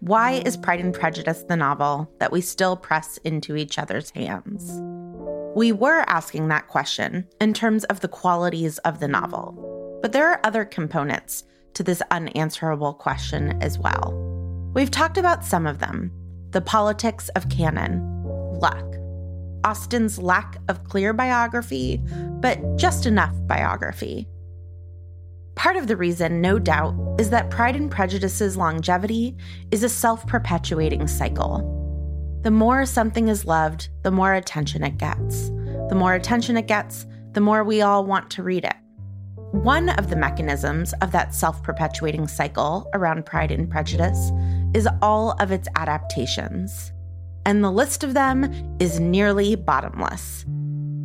why 0.00 0.42
is 0.46 0.56
Pride 0.56 0.78
and 0.78 0.94
Prejudice 0.94 1.42
the 1.42 1.56
novel 1.56 2.08
that 2.20 2.30
we 2.30 2.40
still 2.40 2.76
press 2.76 3.16
into 3.18 3.56
each 3.56 3.78
other's 3.78 4.10
hands? 4.10 4.80
We 5.56 5.72
were 5.72 6.04
asking 6.06 6.46
that 6.48 6.68
question 6.68 7.26
in 7.40 7.52
terms 7.52 7.82
of 7.84 7.98
the 7.98 8.06
qualities 8.06 8.78
of 8.78 9.00
the 9.00 9.08
novel, 9.08 9.98
but 10.00 10.12
there 10.12 10.30
are 10.30 10.40
other 10.44 10.64
components 10.64 11.42
to 11.74 11.82
this 11.82 12.00
unanswerable 12.12 12.94
question 12.94 13.60
as 13.60 13.76
well. 13.76 14.14
We've 14.72 14.90
talked 14.90 15.18
about 15.18 15.44
some 15.44 15.66
of 15.66 15.80
them 15.80 16.12
the 16.50 16.60
politics 16.60 17.28
of 17.30 17.48
canon, 17.50 18.00
luck, 18.60 18.84
Austen's 19.64 20.18
lack 20.18 20.56
of 20.68 20.84
clear 20.84 21.12
biography, 21.12 22.00
but 22.40 22.76
just 22.76 23.04
enough 23.04 23.34
biography, 23.46 24.28
Part 25.58 25.74
of 25.74 25.88
the 25.88 25.96
reason, 25.96 26.40
no 26.40 26.60
doubt, 26.60 26.94
is 27.18 27.30
that 27.30 27.50
Pride 27.50 27.74
and 27.74 27.90
Prejudice's 27.90 28.56
longevity 28.56 29.36
is 29.72 29.82
a 29.82 29.88
self 29.88 30.24
perpetuating 30.24 31.08
cycle. 31.08 31.74
The 32.44 32.52
more 32.52 32.86
something 32.86 33.26
is 33.26 33.44
loved, 33.44 33.88
the 34.04 34.12
more 34.12 34.34
attention 34.34 34.84
it 34.84 34.98
gets. 34.98 35.48
The 35.88 35.96
more 35.96 36.14
attention 36.14 36.56
it 36.56 36.68
gets, 36.68 37.06
the 37.32 37.40
more 37.40 37.64
we 37.64 37.82
all 37.82 38.06
want 38.06 38.30
to 38.30 38.44
read 38.44 38.64
it. 38.64 38.76
One 39.50 39.88
of 39.88 40.10
the 40.10 40.14
mechanisms 40.14 40.92
of 41.02 41.10
that 41.10 41.34
self 41.34 41.60
perpetuating 41.64 42.28
cycle 42.28 42.88
around 42.94 43.26
Pride 43.26 43.50
and 43.50 43.68
Prejudice 43.68 44.30
is 44.74 44.88
all 45.02 45.32
of 45.40 45.50
its 45.50 45.66
adaptations. 45.74 46.92
And 47.46 47.64
the 47.64 47.72
list 47.72 48.04
of 48.04 48.14
them 48.14 48.76
is 48.78 49.00
nearly 49.00 49.56
bottomless. 49.56 50.44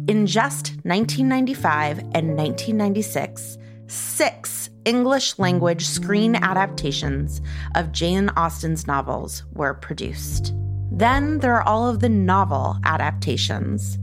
In 0.08 0.28
just 0.28 0.74
1995 0.84 1.98
and 2.14 2.38
1996, 2.38 3.58
six 3.88 4.70
English 4.86 5.40
language 5.40 5.86
screen 5.86 6.36
adaptations 6.36 7.42
of 7.76 7.92
Jane 7.92 8.30
Austen's 8.36 8.88
novels 8.88 9.44
were 9.54 9.74
produced. 9.74 10.54
Then 10.92 11.40
there 11.40 11.56
are 11.56 11.68
all 11.68 11.88
of 11.88 12.00
the 12.00 12.10
novel 12.10 12.78
adaptations. 12.84 13.98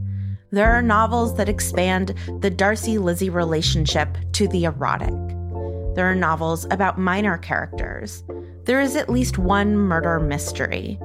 There 0.51 0.71
are 0.71 0.81
novels 0.81 1.37
that 1.37 1.47
expand 1.47 2.13
the 2.41 2.49
Darcy 2.49 2.97
Lizzie 2.97 3.29
relationship 3.29 4.17
to 4.33 4.47
the 4.49 4.65
erotic. 4.65 5.13
There 5.95 6.09
are 6.09 6.15
novels 6.15 6.65
about 6.71 6.99
minor 6.99 7.37
characters. 7.37 8.23
There 8.65 8.81
is 8.81 8.95
at 8.95 9.09
least 9.09 9.37
one 9.37 9.77
murder 9.77 10.19
mystery. 10.19 10.99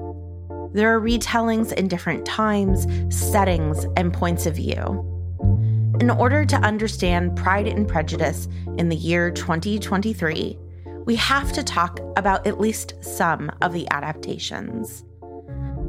There 0.73 0.95
are 0.95 1.01
retellings 1.01 1.73
in 1.73 1.89
different 1.89 2.27
times, 2.27 2.87
settings, 3.15 3.87
and 3.97 4.13
points 4.13 4.47
of 4.47 4.57
view. 4.57 5.16
In 6.01 6.11
order 6.11 6.45
to 6.45 6.57
understand 6.57 7.37
Pride 7.37 7.67
and 7.67 7.89
Prejudice 7.89 8.49
in 8.77 8.91
the 8.91 8.97
year 8.97 9.31
2023, 9.31 10.59
we 11.07 11.17
have 11.17 11.53
to 11.53 11.63
talk 11.63 12.01
about 12.19 12.47
at 12.47 12.61
least 12.61 13.03
some 13.03 13.51
of 13.63 13.73
the 13.73 13.91
adaptations. 13.91 15.05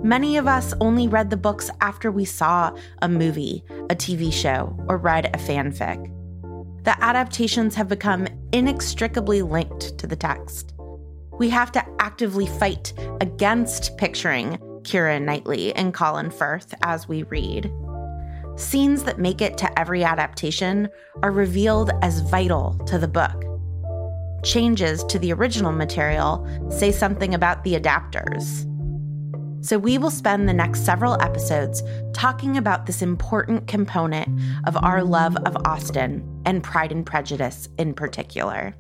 Many 0.02 0.38
of 0.38 0.48
us 0.48 0.74
only 0.80 1.10
read 1.10 1.30
the 1.30 1.36
books 1.36 1.70
after 1.82 2.10
we 2.10 2.24
saw 2.24 2.74
a 3.02 3.10
movie, 3.10 3.66
a 3.90 3.96
TV 3.96 4.32
show, 4.32 4.74
or 4.88 4.98
read 4.98 5.26
a 5.26 5.38
fanfic. 5.38 6.14
The 6.86 7.04
adaptations 7.04 7.76
have 7.76 7.90
become 7.90 8.28
inextricably 8.54 9.42
linked 9.42 9.98
to 9.98 10.08
the 10.08 10.16
text. 10.16 10.74
We 11.34 11.50
have 11.50 11.74
to 11.74 11.86
actively 12.00 12.48
fight 12.48 12.94
against 13.20 13.98
picturing 13.98 14.58
Keira 14.84 15.22
Knightley 15.22 15.76
and 15.76 15.94
Colin 15.94 16.32
Firth 16.32 16.74
as 16.82 17.10
we 17.10 17.24
read. 17.24 17.70
Scenes 18.58 19.04
that 19.04 19.20
make 19.20 19.40
it 19.40 19.56
to 19.60 19.80
every 19.80 20.04
adaptation 20.04 20.90
are 21.22 21.32
revealed 21.32 21.92
as 22.02 22.22
vital 22.22 22.74
to 22.88 22.98
the 22.98 23.08
book. 23.08 23.46
Changes 24.44 25.04
to 25.04 25.20
the 25.20 25.32
original 25.32 25.72
material 25.72 26.44
say 26.72 26.92
something 26.92 27.36
about 27.36 27.64
the 27.64 27.76
adapters. 27.76 28.66
So, 29.64 29.78
we 29.78 30.00
will 30.00 30.10
spend 30.10 30.50
the 30.50 30.54
next 30.54 30.86
several 30.86 31.22
episodes 31.22 31.84
talking 32.14 32.58
about 32.58 32.88
this 32.88 33.04
important 33.04 33.68
component 33.68 34.28
of 34.66 34.76
our 34.78 35.04
love 35.04 35.36
of 35.46 35.56
Austen 35.66 36.42
and 36.46 36.64
Pride 36.64 36.92
and 36.92 37.06
Prejudice 37.06 37.70
in 37.78 37.94
particular. 37.94 38.76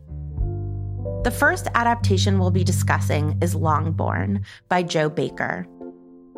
The 1.23 1.31
first 1.31 1.67
adaptation 1.75 2.39
we'll 2.39 2.51
be 2.51 2.63
discussing 2.63 3.37
is 3.41 3.53
Longbourn 3.53 4.43
by 4.69 4.81
Jo 4.81 5.09
Baker. 5.09 5.67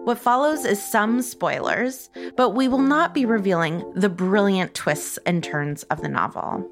What 0.06 0.18
follows 0.18 0.66
is 0.66 0.82
some 0.82 1.22
spoilers, 1.22 2.10
but 2.36 2.52
we 2.52 2.68
will 2.68 2.80
not 2.80 3.14
be 3.14 3.26
revealing 3.26 3.84
the 3.96 4.10
brilliant 4.10 4.74
twists 4.74 5.20
and 5.26 5.44
turns 5.44 5.84
of 5.84 6.02
the 6.02 6.10
novel. 6.10 6.68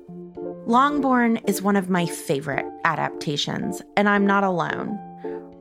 Longbourn 0.66 1.38
is 1.48 1.62
one 1.62 1.76
of 1.76 1.90
my 1.90 2.06
favorite 2.06 2.66
adaptations, 2.84 3.82
and 3.96 4.10
I'm 4.10 4.26
not 4.26 4.44
alone. 4.44 4.98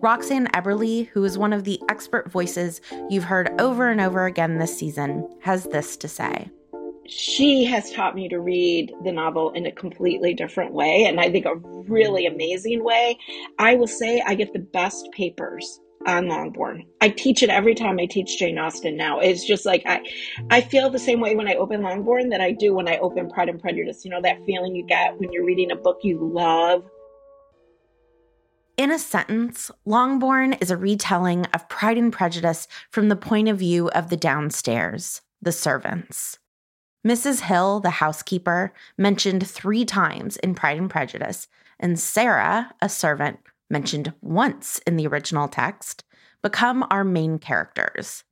Roxanne 0.01 0.49
Eberle, 0.49 1.07
who 1.09 1.25
is 1.25 1.37
one 1.37 1.53
of 1.53 1.65
the 1.65 1.81
expert 1.89 2.31
voices 2.31 2.81
you've 3.11 3.25
heard 3.25 3.51
over 3.61 3.91
and 3.91 4.01
over 4.01 4.27
again 4.27 4.59
this 4.59 4.79
season, 4.79 5.29
has 5.43 5.65
this 5.65 5.97
to 5.99 6.09
say. 6.09 6.51
She 7.07 7.65
has 7.65 7.93
taught 7.93 8.15
me 8.15 8.29
to 8.29 8.41
read 8.41 8.93
the 9.05 9.13
novel 9.13 9.51
in 9.51 9.67
a 9.67 9.73
completely 9.73 10.35
different 10.35 10.73
way, 10.73 11.05
and 11.05 11.21
I 11.21 11.31
think 11.31 11.47
a 11.47 11.55
really 11.55 12.27
amazing 12.27 12.83
way. 12.83 13.19
I 13.59 13.75
will 13.75 13.87
say 13.87 14.23
I 14.27 14.35
get 14.35 14.53
the 14.53 14.59
best 14.59 15.09
papers 15.13 15.81
on 16.07 16.29
Longbourn. 16.29 16.85
I 17.01 17.09
teach 17.09 17.43
it 17.43 17.51
every 17.51 17.75
time 17.75 17.99
I 17.99 18.07
teach 18.07 18.39
Jane 18.39 18.59
Austen 18.59 18.97
now. 18.97 19.19
It's 19.19 19.45
just 19.45 19.67
like 19.67 19.83
I 19.87 20.01
I 20.51 20.61
feel 20.61 20.89
the 20.89 20.99
same 20.99 21.21
way 21.21 21.35
when 21.35 21.49
I 21.49 21.55
open 21.55 21.83
Longbourn 21.83 22.31
that 22.31 22.41
I 22.41 22.53
do 22.53 22.75
when 22.75 22.89
I 22.89 22.99
open 22.99 23.29
Pride 23.29 23.49
and 23.49 23.61
Prejudice. 23.61 24.05
You 24.05 24.11
know, 24.11 24.23
that 24.23 24.45
feeling 24.47 24.75
you 24.75 24.87
get 24.87 25.19
when 25.19 25.33
you're 25.33 25.45
reading 25.45 25.71
a 25.71 25.77
book 25.77 25.99
you 26.03 26.19
love. 26.21 26.85
In 28.77 28.91
a 28.91 28.99
sentence, 28.99 29.71
Longbourn 29.87 30.53
is 30.55 30.71
a 30.71 30.77
retelling 30.77 31.47
of 31.47 31.69
Pride 31.69 31.97
and 31.97 32.13
Prejudice 32.13 32.69
from 32.91 33.09
the 33.09 33.17
point 33.17 33.49
of 33.49 33.59
view 33.59 33.89
of 33.89 34.11
the 34.11 34.19
downstairs, 34.19 35.23
the 35.41 35.53
servants. 35.53 36.39
Mrs. 37.07 37.41
Hill, 37.43 37.81
the 37.81 37.91
housekeeper, 37.91 38.75
mentioned 38.99 39.49
three 39.49 39.85
times 39.85 40.37
in 40.39 40.55
Pride 40.55 40.77
and 40.77 40.91
Prejudice, 40.91 41.49
and 41.81 41.99
Sarah, 41.99 42.75
a 42.83 42.89
servant, 42.89 43.39
mentioned 43.71 44.13
once 44.21 44.81
in 44.87 44.97
the 44.97 45.07
original 45.07 45.49
text, 45.49 46.05
become 46.43 46.85
our 46.91 47.05
main 47.05 47.39
characters. 47.39 48.25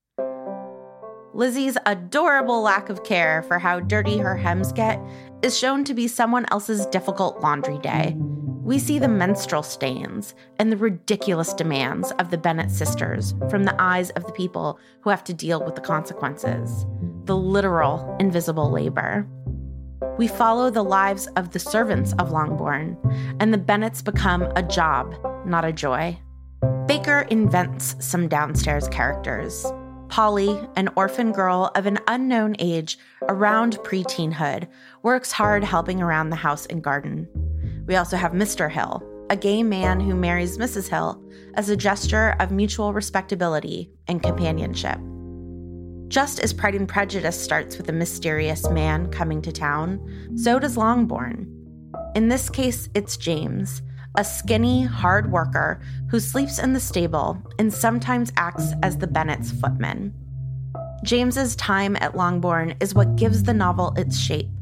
Lizzie's 1.34 1.76
adorable 1.84 2.62
lack 2.62 2.88
of 2.88 3.02
care 3.02 3.42
for 3.42 3.58
how 3.58 3.80
dirty 3.80 4.18
her 4.18 4.36
hems 4.36 4.72
get 4.72 5.00
is 5.42 5.58
shown 5.58 5.82
to 5.84 5.92
be 5.92 6.06
someone 6.06 6.46
else's 6.52 6.86
difficult 6.86 7.40
laundry 7.40 7.78
day. 7.78 8.14
We 8.62 8.78
see 8.78 8.98
the 9.00 9.08
menstrual 9.08 9.64
stains 9.64 10.34
and 10.58 10.70
the 10.70 10.76
ridiculous 10.76 11.52
demands 11.52 12.12
of 12.12 12.30
the 12.30 12.38
Bennet 12.38 12.70
sisters 12.70 13.34
from 13.50 13.64
the 13.64 13.74
eyes 13.82 14.10
of 14.10 14.24
the 14.26 14.32
people 14.32 14.78
who 15.00 15.10
have 15.10 15.24
to 15.24 15.34
deal 15.34 15.62
with 15.62 15.74
the 15.74 15.80
consequences, 15.80 16.86
the 17.24 17.36
literal 17.36 18.16
invisible 18.20 18.70
labor. 18.70 19.26
We 20.18 20.28
follow 20.28 20.70
the 20.70 20.82
lives 20.82 21.26
of 21.36 21.50
the 21.50 21.58
servants 21.58 22.12
of 22.18 22.30
Longbourn, 22.30 22.96
and 23.40 23.52
the 23.52 23.58
Bennets 23.58 24.02
become 24.02 24.42
a 24.56 24.62
job, 24.62 25.14
not 25.46 25.64
a 25.64 25.72
joy. 25.72 26.18
Baker 26.86 27.26
invents 27.30 27.96
some 27.98 28.28
downstairs 28.28 28.88
characters. 28.88 29.66
Polly, 30.08 30.60
an 30.76 30.88
orphan 30.96 31.32
girl 31.32 31.70
of 31.74 31.86
an 31.86 31.98
unknown 32.06 32.56
age 32.58 32.98
around 33.22 33.78
preteenhood, 33.78 34.68
works 35.02 35.32
hard 35.32 35.64
helping 35.64 36.00
around 36.00 36.30
the 36.30 36.36
house 36.36 36.66
and 36.66 36.84
garden. 36.84 37.28
We 37.86 37.96
also 37.96 38.16
have 38.16 38.32
Mr. 38.32 38.70
Hill, 38.70 39.02
a 39.30 39.36
gay 39.36 39.62
man 39.62 40.00
who 40.00 40.14
marries 40.14 40.58
Mrs. 40.58 40.88
Hill 40.88 41.22
as 41.54 41.68
a 41.68 41.76
gesture 41.76 42.36
of 42.38 42.50
mutual 42.50 42.92
respectability 42.92 43.90
and 44.06 44.22
companionship. 44.22 44.98
Just 46.14 46.38
as 46.38 46.52
Pride 46.52 46.76
and 46.76 46.88
Prejudice 46.88 47.36
starts 47.36 47.76
with 47.76 47.88
a 47.88 47.92
mysterious 47.92 48.70
man 48.70 49.10
coming 49.10 49.42
to 49.42 49.50
town, 49.50 49.98
so 50.36 50.60
does 50.60 50.76
Longbourn. 50.76 51.44
In 52.14 52.28
this 52.28 52.48
case, 52.48 52.88
it's 52.94 53.16
James, 53.16 53.82
a 54.16 54.22
skinny, 54.22 54.84
hard 54.84 55.32
worker 55.32 55.82
who 56.08 56.20
sleeps 56.20 56.60
in 56.60 56.72
the 56.72 56.78
stable 56.78 57.42
and 57.58 57.74
sometimes 57.74 58.32
acts 58.36 58.74
as 58.84 58.96
the 58.96 59.08
Bennet's 59.08 59.50
footman. 59.50 60.14
James's 61.02 61.56
time 61.56 61.96
at 61.96 62.16
Longbourn 62.16 62.76
is 62.78 62.94
what 62.94 63.16
gives 63.16 63.42
the 63.42 63.52
novel 63.52 63.92
its 63.96 64.16
shape. 64.16 64.52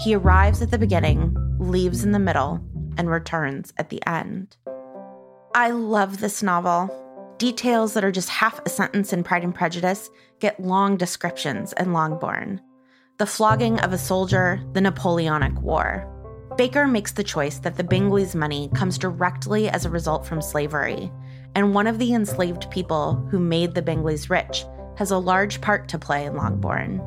He 0.00 0.14
arrives 0.14 0.62
at 0.62 0.70
the 0.70 0.78
beginning, 0.78 1.36
leaves 1.58 2.04
in 2.04 2.12
the 2.12 2.18
middle, 2.18 2.58
and 2.96 3.10
returns 3.10 3.70
at 3.76 3.90
the 3.90 4.00
end. 4.06 4.56
I 5.54 5.72
love 5.72 6.20
this 6.20 6.42
novel. 6.42 7.05
Details 7.38 7.92
that 7.92 8.04
are 8.04 8.12
just 8.12 8.30
half 8.30 8.60
a 8.64 8.70
sentence 8.70 9.12
in 9.12 9.22
Pride 9.22 9.44
and 9.44 9.54
Prejudice 9.54 10.08
get 10.40 10.58
long 10.58 10.96
descriptions 10.96 11.74
in 11.78 11.92
Longbourn. 11.92 12.62
The 13.18 13.26
flogging 13.26 13.78
of 13.80 13.92
a 13.92 13.98
soldier, 13.98 14.62
the 14.72 14.80
Napoleonic 14.80 15.60
War. 15.60 16.10
Baker 16.56 16.86
makes 16.86 17.12
the 17.12 17.22
choice 17.22 17.58
that 17.58 17.76
the 17.76 17.84
Bingleys' 17.84 18.34
money 18.34 18.70
comes 18.74 18.96
directly 18.96 19.68
as 19.68 19.84
a 19.84 19.90
result 19.90 20.24
from 20.24 20.40
slavery, 20.40 21.12
and 21.54 21.74
one 21.74 21.86
of 21.86 21.98
the 21.98 22.14
enslaved 22.14 22.70
people 22.70 23.16
who 23.30 23.38
made 23.38 23.74
the 23.74 23.82
Bingleys 23.82 24.30
rich 24.30 24.64
has 24.96 25.10
a 25.10 25.18
large 25.18 25.60
part 25.60 25.88
to 25.88 25.98
play 25.98 26.24
in 26.24 26.36
Longbourn. 26.36 27.02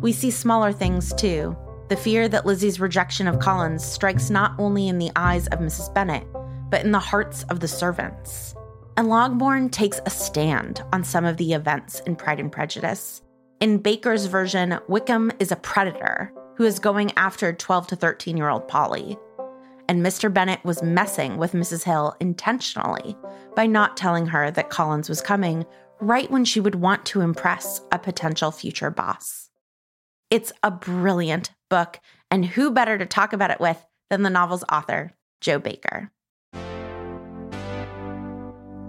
We 0.00 0.12
see 0.12 0.30
smaller 0.30 0.72
things 0.72 1.12
too. 1.14 1.56
The 1.88 1.96
fear 1.96 2.28
that 2.28 2.46
Lizzie's 2.46 2.78
rejection 2.78 3.26
of 3.26 3.40
Collins 3.40 3.84
strikes 3.84 4.30
not 4.30 4.54
only 4.60 4.86
in 4.86 4.98
the 4.98 5.10
eyes 5.16 5.48
of 5.48 5.58
Mrs. 5.58 5.92
Bennet, 5.92 6.28
but 6.70 6.84
in 6.84 6.92
the 6.92 7.00
hearts 7.00 7.42
of 7.44 7.58
the 7.58 7.66
servants. 7.66 8.54
And 8.98 9.08
Longbourn 9.08 9.70
takes 9.70 10.00
a 10.04 10.10
stand 10.10 10.82
on 10.92 11.04
some 11.04 11.24
of 11.24 11.36
the 11.36 11.52
events 11.52 12.00
in 12.00 12.16
Pride 12.16 12.40
and 12.40 12.50
Prejudice. 12.50 13.22
In 13.60 13.78
Baker's 13.78 14.26
version, 14.26 14.76
Wickham 14.88 15.30
is 15.38 15.52
a 15.52 15.56
predator 15.56 16.32
who 16.56 16.64
is 16.64 16.80
going 16.80 17.12
after 17.16 17.52
12 17.52 17.86
to 17.86 17.94
13 17.94 18.36
year 18.36 18.48
old 18.48 18.66
Polly. 18.66 19.16
And 19.88 20.04
Mr. 20.04 20.34
Bennet 20.34 20.64
was 20.64 20.82
messing 20.82 21.36
with 21.36 21.52
Mrs. 21.52 21.84
Hill 21.84 22.16
intentionally 22.18 23.16
by 23.54 23.68
not 23.68 23.96
telling 23.96 24.26
her 24.26 24.50
that 24.50 24.70
Collins 24.70 25.08
was 25.08 25.22
coming 25.22 25.64
right 26.00 26.28
when 26.28 26.44
she 26.44 26.58
would 26.58 26.74
want 26.74 27.06
to 27.06 27.20
impress 27.20 27.80
a 27.92 28.00
potential 28.00 28.50
future 28.50 28.90
boss. 28.90 29.48
It's 30.28 30.52
a 30.64 30.72
brilliant 30.72 31.52
book, 31.70 32.00
and 32.32 32.44
who 32.44 32.72
better 32.72 32.98
to 32.98 33.06
talk 33.06 33.32
about 33.32 33.52
it 33.52 33.60
with 33.60 33.80
than 34.10 34.22
the 34.22 34.28
novel's 34.28 34.64
author, 34.68 35.12
Jo 35.40 35.60
Baker? 35.60 36.10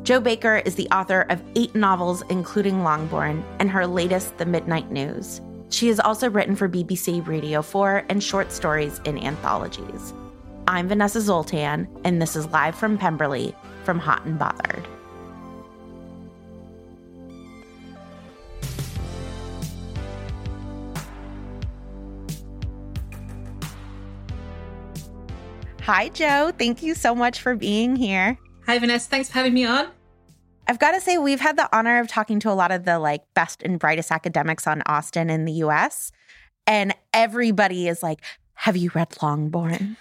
Jo 0.10 0.20
Baker 0.20 0.64
is 0.66 0.74
the 0.74 0.90
author 0.90 1.28
of 1.30 1.40
eight 1.56 1.76
novels, 1.76 2.24
including 2.32 2.84
Longbourn, 2.84 3.46
and 3.60 3.70
her 3.70 3.86
latest, 3.86 4.40
The 4.40 4.46
Midnight 4.48 4.90
News. 4.90 5.40
She 5.70 5.88
has 5.90 6.00
also 6.00 6.32
written 6.32 6.56
for 6.56 6.68
BBC 6.68 7.28
Radio 7.28 7.62
4 7.62 8.06
and 8.10 8.24
short 8.24 8.52
stories 8.52 9.00
in 9.06 9.20
anthologies. 9.20 10.16
I'm 10.68 10.88
Vanessa 10.88 11.22
Zoltan, 11.22 11.88
and 12.04 12.20
this 12.20 12.36
is 12.36 12.48
live 12.48 12.74
from 12.74 12.98
Pemberley 12.98 13.54
from 13.84 14.00
Hot 14.00 14.26
and 14.26 14.40
Bothered. 14.40 14.88
Hi, 25.82 26.10
Jo. 26.10 26.52
Thank 26.58 26.82
you 26.82 26.96
so 26.96 27.14
much 27.14 27.42
for 27.42 27.56
being 27.56 27.96
here. 27.96 28.40
Hi, 28.66 28.80
Vanessa. 28.80 29.08
Thanks 29.08 29.30
for 29.30 29.36
having 29.36 29.54
me 29.54 29.66
on. 29.66 29.90
I've 30.70 30.78
got 30.78 30.92
to 30.92 31.02
say, 31.02 31.18
we've 31.18 31.40
had 31.40 31.58
the 31.58 31.68
honor 31.76 32.00
of 32.00 32.08
talking 32.08 32.40
to 32.42 32.52
a 32.52 32.54
lot 32.54 32.70
of 32.72 32.86
the 32.86 33.00
like 33.00 33.24
best 33.34 33.64
and 33.64 33.80
brightest 33.80 34.12
academics 34.12 34.68
on 34.68 34.84
Austen 34.86 35.32
in 35.32 35.46
the 35.46 35.52
US. 35.64 36.12
And 36.68 36.94
everybody 37.12 37.88
is 37.88 38.04
like, 38.04 38.22
Have 38.54 38.78
you 38.78 38.92
read 38.94 39.18
Longbourn? 39.20 39.98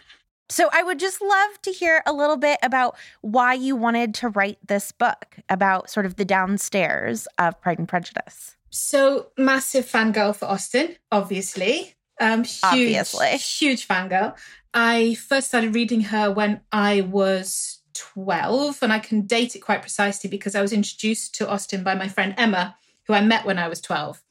So 0.50 0.68
I 0.70 0.82
would 0.82 0.98
just 0.98 1.22
love 1.22 1.62
to 1.62 1.72
hear 1.72 2.02
a 2.04 2.12
little 2.12 2.36
bit 2.36 2.58
about 2.62 2.96
why 3.22 3.54
you 3.54 3.76
wanted 3.76 4.12
to 4.16 4.28
write 4.28 4.58
this 4.66 4.92
book 4.92 5.36
about 5.48 5.88
sort 5.88 6.04
of 6.04 6.16
the 6.16 6.24
downstairs 6.26 7.26
of 7.38 7.58
Pride 7.62 7.78
and 7.78 7.88
Prejudice. 7.88 8.56
So 8.68 9.28
massive 9.38 9.86
fangirl 9.86 10.36
for 10.36 10.44
Austen, 10.46 10.96
obviously. 11.10 11.94
Um, 12.20 12.44
huge, 12.44 12.60
Obviously. 12.62 13.36
huge 13.38 13.88
fangirl. 13.88 14.36
I 14.74 15.14
first 15.14 15.48
started 15.48 15.74
reading 15.74 16.02
her 16.02 16.30
when 16.30 16.60
I 16.72 17.00
was 17.02 17.77
12, 17.98 18.82
and 18.82 18.92
I 18.92 18.98
can 18.98 19.22
date 19.22 19.56
it 19.56 19.60
quite 19.60 19.82
precisely 19.82 20.30
because 20.30 20.54
I 20.54 20.62
was 20.62 20.72
introduced 20.72 21.34
to 21.36 21.48
Austen 21.48 21.82
by 21.82 21.94
my 21.94 22.08
friend 22.08 22.34
Emma, 22.36 22.76
who 23.06 23.14
I 23.14 23.20
met 23.20 23.44
when 23.44 23.58
I 23.58 23.68
was 23.68 23.80
12. 23.80 24.22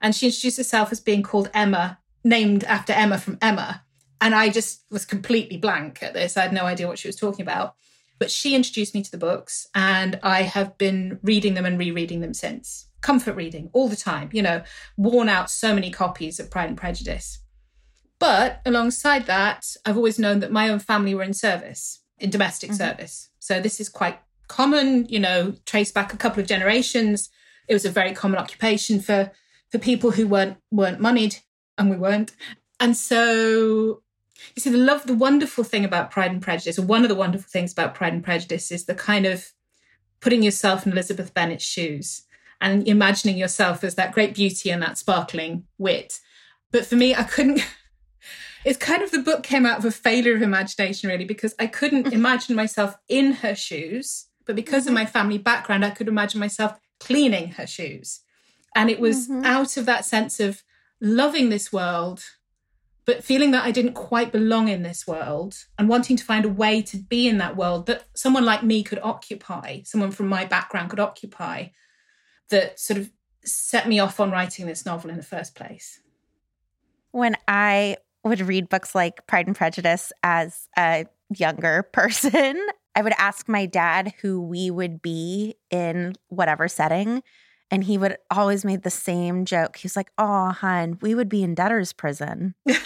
And 0.00 0.14
she 0.14 0.26
introduced 0.26 0.58
herself 0.58 0.92
as 0.92 1.00
being 1.00 1.22
called 1.22 1.50
Emma, 1.52 1.98
named 2.22 2.64
after 2.64 2.92
Emma 2.92 3.18
from 3.18 3.38
Emma. 3.42 3.82
And 4.20 4.34
I 4.34 4.48
just 4.48 4.82
was 4.90 5.04
completely 5.04 5.56
blank 5.56 6.02
at 6.02 6.14
this. 6.14 6.36
I 6.36 6.42
had 6.42 6.52
no 6.52 6.64
idea 6.64 6.86
what 6.86 6.98
she 6.98 7.08
was 7.08 7.16
talking 7.16 7.42
about. 7.42 7.74
But 8.18 8.30
she 8.30 8.54
introduced 8.54 8.94
me 8.94 9.02
to 9.02 9.10
the 9.10 9.18
books, 9.18 9.68
and 9.74 10.18
I 10.22 10.42
have 10.42 10.78
been 10.78 11.18
reading 11.22 11.54
them 11.54 11.66
and 11.66 11.78
rereading 11.78 12.20
them 12.20 12.32
since. 12.32 12.88
Comfort 13.02 13.34
reading 13.34 13.68
all 13.74 13.88
the 13.88 13.96
time, 13.96 14.30
you 14.32 14.40
know, 14.40 14.62
worn 14.96 15.28
out 15.28 15.50
so 15.50 15.74
many 15.74 15.90
copies 15.90 16.40
of 16.40 16.50
Pride 16.50 16.68
and 16.68 16.78
Prejudice. 16.78 17.40
But 18.18 18.62
alongside 18.64 19.26
that, 19.26 19.76
I've 19.84 19.98
always 19.98 20.18
known 20.18 20.40
that 20.40 20.50
my 20.50 20.70
own 20.70 20.78
family 20.78 21.14
were 21.14 21.22
in 21.22 21.34
service 21.34 22.00
in 22.18 22.30
domestic 22.30 22.70
mm-hmm. 22.70 22.78
service. 22.78 23.28
So 23.38 23.60
this 23.60 23.80
is 23.80 23.88
quite 23.88 24.18
common, 24.48 25.06
you 25.08 25.20
know, 25.20 25.54
trace 25.66 25.92
back 25.92 26.12
a 26.12 26.16
couple 26.16 26.40
of 26.40 26.48
generations. 26.48 27.30
It 27.68 27.74
was 27.74 27.84
a 27.84 27.90
very 27.90 28.12
common 28.12 28.38
occupation 28.38 29.00
for 29.00 29.32
for 29.70 29.78
people 29.78 30.12
who 30.12 30.28
weren't 30.28 30.58
weren't 30.70 31.00
moneyed, 31.00 31.36
and 31.76 31.90
we 31.90 31.96
weren't. 31.96 32.32
And 32.78 32.96
so 32.96 34.02
you 34.54 34.60
see, 34.60 34.70
the 34.70 34.78
love, 34.78 35.06
the 35.06 35.14
wonderful 35.14 35.64
thing 35.64 35.84
about 35.84 36.10
Pride 36.10 36.30
and 36.30 36.42
Prejudice, 36.42 36.78
or 36.78 36.82
one 36.82 37.02
of 37.02 37.08
the 37.08 37.14
wonderful 37.14 37.48
things 37.50 37.72
about 37.72 37.94
Pride 37.94 38.12
and 38.12 38.24
Prejudice, 38.24 38.70
is 38.70 38.84
the 38.84 38.94
kind 38.94 39.26
of 39.26 39.52
putting 40.20 40.42
yourself 40.42 40.86
in 40.86 40.92
Elizabeth 40.92 41.34
Bennet's 41.34 41.64
shoes 41.64 42.22
and 42.60 42.86
imagining 42.88 43.36
yourself 43.36 43.84
as 43.84 43.94
that 43.96 44.12
great 44.12 44.34
beauty 44.34 44.70
and 44.70 44.82
that 44.82 44.98
sparkling 44.98 45.64
wit. 45.78 46.20
But 46.70 46.86
for 46.86 46.96
me, 46.96 47.14
I 47.14 47.22
couldn't 47.22 47.60
it's 48.66 48.78
kind 48.78 49.00
of 49.00 49.12
the 49.12 49.20
book 49.20 49.44
came 49.44 49.64
out 49.64 49.78
of 49.78 49.84
a 49.84 49.92
failure 49.92 50.34
of 50.34 50.42
imagination, 50.42 51.08
really, 51.08 51.24
because 51.24 51.54
I 51.56 51.68
couldn't 51.68 52.12
imagine 52.12 52.56
myself 52.56 52.96
in 53.08 53.30
her 53.34 53.54
shoes. 53.54 54.26
But 54.44 54.56
because 54.56 54.88
of 54.88 54.92
my 54.92 55.06
family 55.06 55.38
background, 55.38 55.84
I 55.84 55.90
could 55.90 56.08
imagine 56.08 56.40
myself 56.40 56.76
cleaning 56.98 57.50
her 57.52 57.66
shoes. 57.66 58.22
And 58.74 58.90
it 58.90 58.98
was 58.98 59.28
mm-hmm. 59.28 59.44
out 59.44 59.76
of 59.76 59.86
that 59.86 60.04
sense 60.04 60.40
of 60.40 60.64
loving 61.00 61.48
this 61.48 61.72
world, 61.72 62.24
but 63.04 63.22
feeling 63.22 63.52
that 63.52 63.64
I 63.64 63.70
didn't 63.70 63.92
quite 63.92 64.32
belong 64.32 64.66
in 64.66 64.82
this 64.82 65.06
world 65.06 65.54
and 65.78 65.88
wanting 65.88 66.16
to 66.16 66.24
find 66.24 66.44
a 66.44 66.48
way 66.48 66.82
to 66.82 66.96
be 66.96 67.28
in 67.28 67.38
that 67.38 67.56
world 67.56 67.86
that 67.86 68.06
someone 68.16 68.44
like 68.44 68.64
me 68.64 68.82
could 68.82 69.00
occupy, 69.00 69.82
someone 69.84 70.10
from 70.10 70.26
my 70.26 70.44
background 70.44 70.90
could 70.90 70.98
occupy, 70.98 71.68
that 72.50 72.80
sort 72.80 72.98
of 72.98 73.12
set 73.44 73.86
me 73.86 74.00
off 74.00 74.18
on 74.18 74.32
writing 74.32 74.66
this 74.66 74.84
novel 74.84 75.08
in 75.10 75.16
the 75.16 75.22
first 75.22 75.54
place. 75.54 76.00
When 77.12 77.36
I 77.46 77.98
would 78.28 78.40
read 78.40 78.68
books 78.68 78.94
like 78.94 79.26
Pride 79.26 79.46
and 79.46 79.56
Prejudice 79.56 80.12
as 80.22 80.68
a 80.76 81.06
younger 81.34 81.82
person, 81.92 82.60
I 82.94 83.02
would 83.02 83.14
ask 83.18 83.48
my 83.48 83.66
dad 83.66 84.14
who 84.20 84.40
we 84.40 84.70
would 84.70 85.02
be 85.02 85.56
in 85.70 86.14
whatever 86.28 86.68
setting. 86.68 87.22
And 87.70 87.82
he 87.82 87.98
would 87.98 88.16
always 88.30 88.64
make 88.64 88.82
the 88.82 88.90
same 88.90 89.44
joke. 89.44 89.76
He 89.76 89.86
was 89.86 89.96
like, 89.96 90.10
Oh, 90.18 90.50
hun, 90.50 90.98
we 91.00 91.14
would 91.14 91.28
be 91.28 91.42
in 91.42 91.54
debtor's 91.54 91.92
prison. 91.92 92.54
and 92.64 92.76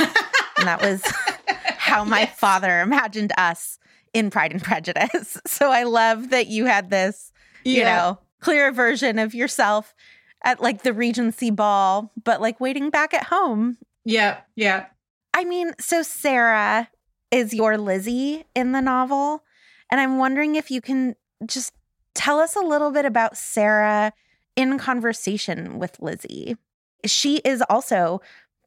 that 0.66 0.80
was 0.80 1.02
how 1.76 2.04
my 2.04 2.20
yes. 2.20 2.38
father 2.38 2.80
imagined 2.80 3.32
us 3.36 3.78
in 4.12 4.30
Pride 4.30 4.52
and 4.52 4.62
Prejudice. 4.62 5.36
So 5.46 5.70
I 5.70 5.82
love 5.82 6.30
that 6.30 6.46
you 6.46 6.64
had 6.64 6.90
this, 6.90 7.32
yeah. 7.64 7.76
you 7.78 7.84
know, 7.84 8.18
clear 8.40 8.72
version 8.72 9.18
of 9.18 9.34
yourself 9.34 9.94
at 10.42 10.60
like 10.60 10.82
the 10.82 10.94
Regency 10.94 11.50
ball, 11.50 12.10
but 12.24 12.40
like 12.40 12.60
waiting 12.60 12.88
back 12.90 13.12
at 13.12 13.24
home. 13.24 13.76
Yeah, 14.04 14.38
yeah. 14.56 14.86
I 15.34 15.44
mean, 15.44 15.72
so 15.80 16.02
Sarah 16.02 16.88
is 17.30 17.54
your 17.54 17.78
Lizzie 17.78 18.44
in 18.54 18.72
the 18.72 18.80
novel. 18.80 19.44
And 19.90 20.00
I'm 20.00 20.18
wondering 20.18 20.54
if 20.54 20.70
you 20.70 20.80
can 20.80 21.16
just 21.46 21.72
tell 22.14 22.38
us 22.38 22.56
a 22.56 22.60
little 22.60 22.90
bit 22.90 23.04
about 23.04 23.36
Sarah 23.36 24.12
in 24.56 24.78
conversation 24.78 25.78
with 25.78 26.00
Lizzie. 26.00 26.56
She 27.04 27.36
is 27.38 27.62
also 27.68 28.20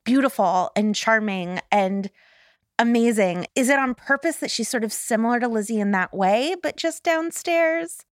beautiful 0.03 0.71
and 0.75 0.95
charming 0.95 1.59
and 1.71 2.09
amazing. 2.79 3.47
Is 3.55 3.69
it 3.69 3.79
on 3.79 3.95
purpose 3.95 4.37
that 4.37 4.51
she's 4.51 4.69
sort 4.69 4.83
of 4.83 4.91
similar 4.91 5.39
to 5.39 5.47
Lizzie 5.47 5.79
in 5.79 5.91
that 5.91 6.13
way, 6.13 6.55
but 6.61 6.77
just 6.77 7.03
downstairs? 7.03 8.05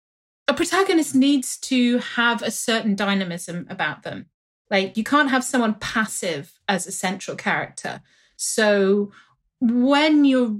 A 0.48 0.54
protagonist 0.54 1.14
needs 1.14 1.56
to 1.58 1.98
have 1.98 2.42
a 2.42 2.50
certain 2.50 2.94
dynamism 2.94 3.66
about 3.70 4.02
them. 4.02 4.26
Like 4.70 4.96
you 4.96 5.04
can't 5.04 5.30
have 5.30 5.44
someone 5.44 5.74
passive 5.74 6.58
as 6.68 6.86
a 6.86 6.92
central 6.92 7.36
character. 7.36 8.02
So 8.38 9.10
when 9.60 10.24
you're 10.24 10.56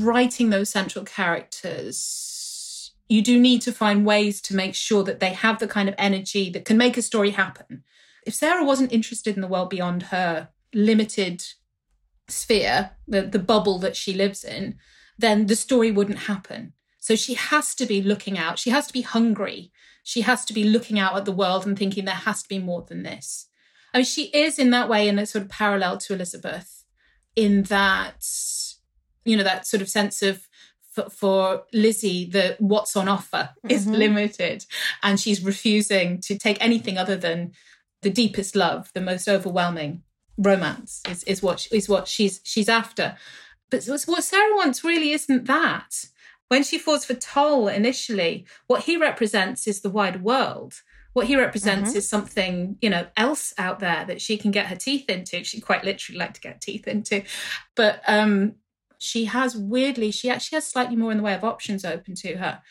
writing 0.00 0.50
those 0.50 0.70
central 0.70 1.04
characters, 1.04 2.92
you 3.08 3.22
do 3.22 3.40
need 3.40 3.60
to 3.62 3.72
find 3.72 4.06
ways 4.06 4.40
to 4.42 4.54
make 4.54 4.74
sure 4.74 5.02
that 5.02 5.18
they 5.18 5.32
have 5.32 5.58
the 5.58 5.66
kind 5.66 5.88
of 5.88 5.96
energy 5.98 6.48
that 6.50 6.64
can 6.64 6.78
make 6.78 6.96
a 6.96 7.02
story 7.02 7.30
happen. 7.30 7.82
If 8.24 8.34
Sarah 8.34 8.64
wasn't 8.64 8.92
interested 8.92 9.34
in 9.34 9.40
the 9.40 9.48
world 9.48 9.68
beyond 9.68 10.04
her 10.04 10.48
limited 10.72 11.44
sphere, 12.28 12.90
the, 13.08 13.22
the 13.22 13.38
bubble 13.40 13.80
that 13.80 13.96
she 13.96 14.12
lives 14.12 14.44
in, 14.44 14.78
then 15.18 15.46
the 15.46 15.56
story 15.56 15.90
wouldn't 15.90 16.20
happen. 16.20 16.72
So 17.00 17.16
she 17.16 17.34
has 17.34 17.74
to 17.76 17.86
be 17.86 18.00
looking 18.00 18.38
out. 18.38 18.60
She 18.60 18.70
has 18.70 18.86
to 18.86 18.92
be 18.92 19.02
hungry. 19.02 19.72
She 20.04 20.20
has 20.20 20.44
to 20.44 20.52
be 20.52 20.62
looking 20.62 21.00
out 21.00 21.16
at 21.16 21.24
the 21.24 21.32
world 21.32 21.66
and 21.66 21.76
thinking 21.76 22.04
there 22.04 22.14
has 22.14 22.42
to 22.42 22.48
be 22.48 22.58
more 22.60 22.82
than 22.86 23.02
this. 23.02 23.46
I 23.92 23.98
mean, 23.98 24.04
she 24.04 24.26
is 24.26 24.58
in 24.58 24.70
that 24.70 24.88
way 24.88 25.08
in 25.08 25.18
a 25.18 25.26
sort 25.26 25.44
of 25.44 25.50
parallel 25.50 25.98
to 25.98 26.14
Elizabeth, 26.14 26.77
in 27.38 27.62
that, 27.64 28.26
you 29.24 29.36
know, 29.36 29.44
that 29.44 29.64
sort 29.64 29.80
of 29.80 29.88
sense 29.88 30.22
of 30.22 30.48
for, 30.90 31.08
for 31.08 31.62
Lizzie, 31.72 32.28
the 32.28 32.56
what's 32.58 32.96
on 32.96 33.06
offer 33.06 33.50
is 33.68 33.86
mm-hmm. 33.86 33.94
limited, 33.94 34.66
and 35.04 35.20
she's 35.20 35.44
refusing 35.44 36.20
to 36.22 36.36
take 36.36 36.58
anything 36.60 36.98
other 36.98 37.16
than 37.16 37.52
the 38.02 38.10
deepest 38.10 38.56
love, 38.56 38.90
the 38.92 39.00
most 39.00 39.28
overwhelming 39.28 40.02
romance 40.36 41.00
is, 41.08 41.22
is 41.24 41.40
what 41.40 41.68
is 41.70 41.88
what 41.88 42.08
she's 42.08 42.40
she's 42.42 42.68
after. 42.68 43.16
But 43.70 43.84
what 43.86 44.24
Sarah 44.24 44.56
wants 44.56 44.82
really 44.82 45.12
isn't 45.12 45.46
that. 45.46 46.06
When 46.48 46.64
she 46.64 46.78
falls 46.78 47.04
for 47.04 47.14
Toll 47.14 47.68
initially, 47.68 48.46
what 48.66 48.84
he 48.84 48.96
represents 48.96 49.68
is 49.68 49.82
the 49.82 49.90
wide 49.90 50.24
world. 50.24 50.82
What 51.18 51.26
he 51.26 51.34
represents 51.36 51.90
mm-hmm. 51.90 51.98
is 51.98 52.08
something, 52.08 52.76
you 52.80 52.90
know, 52.90 53.08
else 53.16 53.52
out 53.58 53.80
there 53.80 54.04
that 54.04 54.20
she 54.20 54.38
can 54.38 54.52
get 54.52 54.66
her 54.66 54.76
teeth 54.76 55.10
into. 55.10 55.42
She 55.42 55.60
quite 55.60 55.82
literally 55.82 56.16
like 56.16 56.34
to 56.34 56.40
get 56.40 56.60
teeth 56.60 56.86
into. 56.86 57.24
But 57.74 58.02
um 58.06 58.54
she 58.98 59.24
has 59.24 59.56
weirdly, 59.56 60.12
she 60.12 60.30
actually 60.30 60.56
has 60.56 60.68
slightly 60.68 60.94
more 60.94 61.10
in 61.10 61.16
the 61.16 61.24
way 61.24 61.34
of 61.34 61.42
options 61.42 61.84
open 61.84 62.14
to 62.16 62.36
her 62.36 62.62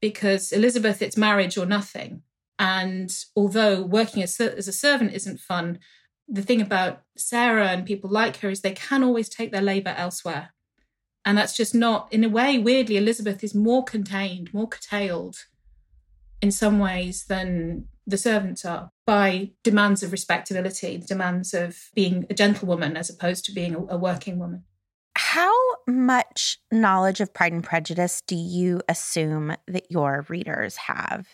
because 0.00 0.50
Elizabeth, 0.50 1.00
it's 1.00 1.16
marriage 1.16 1.56
or 1.56 1.64
nothing. 1.64 2.22
And 2.58 3.16
although 3.36 3.82
working 3.82 4.20
as, 4.24 4.40
as 4.40 4.66
a 4.66 4.72
servant 4.72 5.12
isn't 5.12 5.38
fun, 5.38 5.78
the 6.26 6.42
thing 6.42 6.60
about 6.60 7.02
Sarah 7.16 7.68
and 7.68 7.86
people 7.86 8.10
like 8.10 8.38
her 8.38 8.50
is 8.50 8.62
they 8.62 8.72
can 8.72 9.04
always 9.04 9.28
take 9.28 9.52
their 9.52 9.62
labour 9.62 9.94
elsewhere. 9.96 10.52
And 11.24 11.38
that's 11.38 11.56
just 11.56 11.72
not, 11.72 12.12
in 12.12 12.24
a 12.24 12.28
way, 12.28 12.58
weirdly, 12.58 12.96
Elizabeth 12.96 13.44
is 13.44 13.54
more 13.54 13.84
contained, 13.84 14.52
more 14.52 14.66
curtailed 14.66 15.36
in 16.40 16.50
some 16.50 16.80
ways 16.80 17.26
than 17.26 17.86
the 18.06 18.18
servants 18.18 18.64
are 18.64 18.90
by 19.06 19.50
demands 19.62 20.02
of 20.02 20.12
respectability, 20.12 20.98
demands 20.98 21.54
of 21.54 21.90
being 21.94 22.26
a 22.30 22.34
gentlewoman 22.34 22.96
as 22.96 23.10
opposed 23.10 23.44
to 23.44 23.52
being 23.52 23.74
a, 23.74 23.94
a 23.94 23.96
working 23.96 24.38
woman. 24.38 24.64
How 25.14 25.52
much 25.86 26.58
knowledge 26.70 27.20
of 27.20 27.34
Pride 27.34 27.52
and 27.52 27.64
Prejudice 27.64 28.22
do 28.26 28.34
you 28.34 28.80
assume 28.88 29.54
that 29.66 29.90
your 29.90 30.24
readers 30.28 30.76
have? 30.76 31.28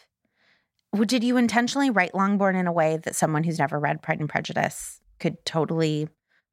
Did 1.07 1.23
you 1.23 1.37
intentionally 1.37 1.91
write 1.91 2.15
Longbourn 2.15 2.57
in 2.57 2.67
a 2.67 2.73
way 2.73 2.97
that 2.97 3.15
someone 3.15 3.45
who's 3.45 3.59
never 3.59 3.79
read 3.79 4.03
Pride 4.03 4.21
and 4.21 4.29
Prejudice 4.29 5.01
could 5.21 5.45
totally 5.45 6.09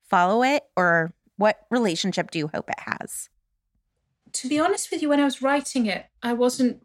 follow 0.10 0.44
it? 0.44 0.64
Or 0.76 1.14
what 1.38 1.60
relationship 1.72 2.32
do 2.32 2.40
you 2.40 2.50
hope 2.54 2.70
it 2.70 2.80
has? 2.80 3.30
To 4.34 4.50
be 4.50 4.60
honest 4.60 4.92
with 4.92 5.02
you, 5.02 5.10
when 5.10 5.20
I 5.20 5.26
was 5.26 5.42
writing 5.42 5.86
it, 5.86 6.06
I 6.22 6.34
wasn't 6.34 6.82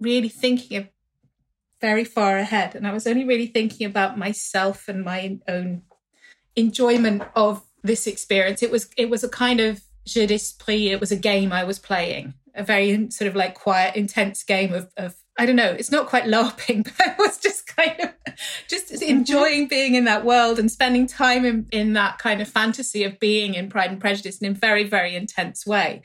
really 0.00 0.28
thinking 0.28 0.76
of 0.78 0.88
very 1.84 2.04
far 2.04 2.38
ahead. 2.38 2.74
And 2.74 2.86
I 2.86 2.94
was 2.94 3.06
only 3.06 3.26
really 3.26 3.46
thinking 3.46 3.86
about 3.86 4.16
myself 4.16 4.88
and 4.88 5.04
my 5.04 5.38
own 5.46 5.82
enjoyment 6.56 7.24
of 7.36 7.62
this 7.82 8.06
experience. 8.06 8.62
It 8.62 8.70
was 8.70 8.88
it 8.96 9.10
was 9.10 9.22
a 9.22 9.28
kind 9.28 9.60
of 9.60 9.82
jeu 10.06 10.26
d'esprit. 10.26 10.92
It 10.92 10.98
was 10.98 11.12
a 11.12 11.26
game 11.30 11.52
I 11.52 11.62
was 11.64 11.78
playing, 11.78 12.32
a 12.54 12.64
very 12.64 13.10
sort 13.10 13.28
of 13.28 13.36
like 13.36 13.52
quiet, 13.52 13.96
intense 13.96 14.42
game 14.42 14.72
of, 14.72 14.90
of 14.96 15.14
I 15.38 15.44
don't 15.44 15.56
know, 15.56 15.72
it's 15.72 15.92
not 15.92 16.06
quite 16.06 16.24
LARPing, 16.34 16.84
but 16.84 17.06
I 17.06 17.14
was 17.18 17.36
just 17.36 17.66
kind 17.66 18.00
of 18.00 18.14
just 18.66 18.90
mm-hmm. 18.90 19.10
enjoying 19.16 19.68
being 19.68 19.94
in 19.94 20.06
that 20.06 20.24
world 20.24 20.58
and 20.58 20.72
spending 20.72 21.06
time 21.06 21.44
in, 21.44 21.66
in 21.70 21.92
that 21.92 22.16
kind 22.16 22.40
of 22.40 22.48
fantasy 22.48 23.04
of 23.04 23.20
being 23.20 23.52
in 23.52 23.68
Pride 23.68 23.90
and 23.90 24.00
Prejudice 24.00 24.38
in 24.38 24.52
a 24.52 24.54
very, 24.54 24.84
very 24.84 25.14
intense 25.14 25.66
way. 25.66 26.00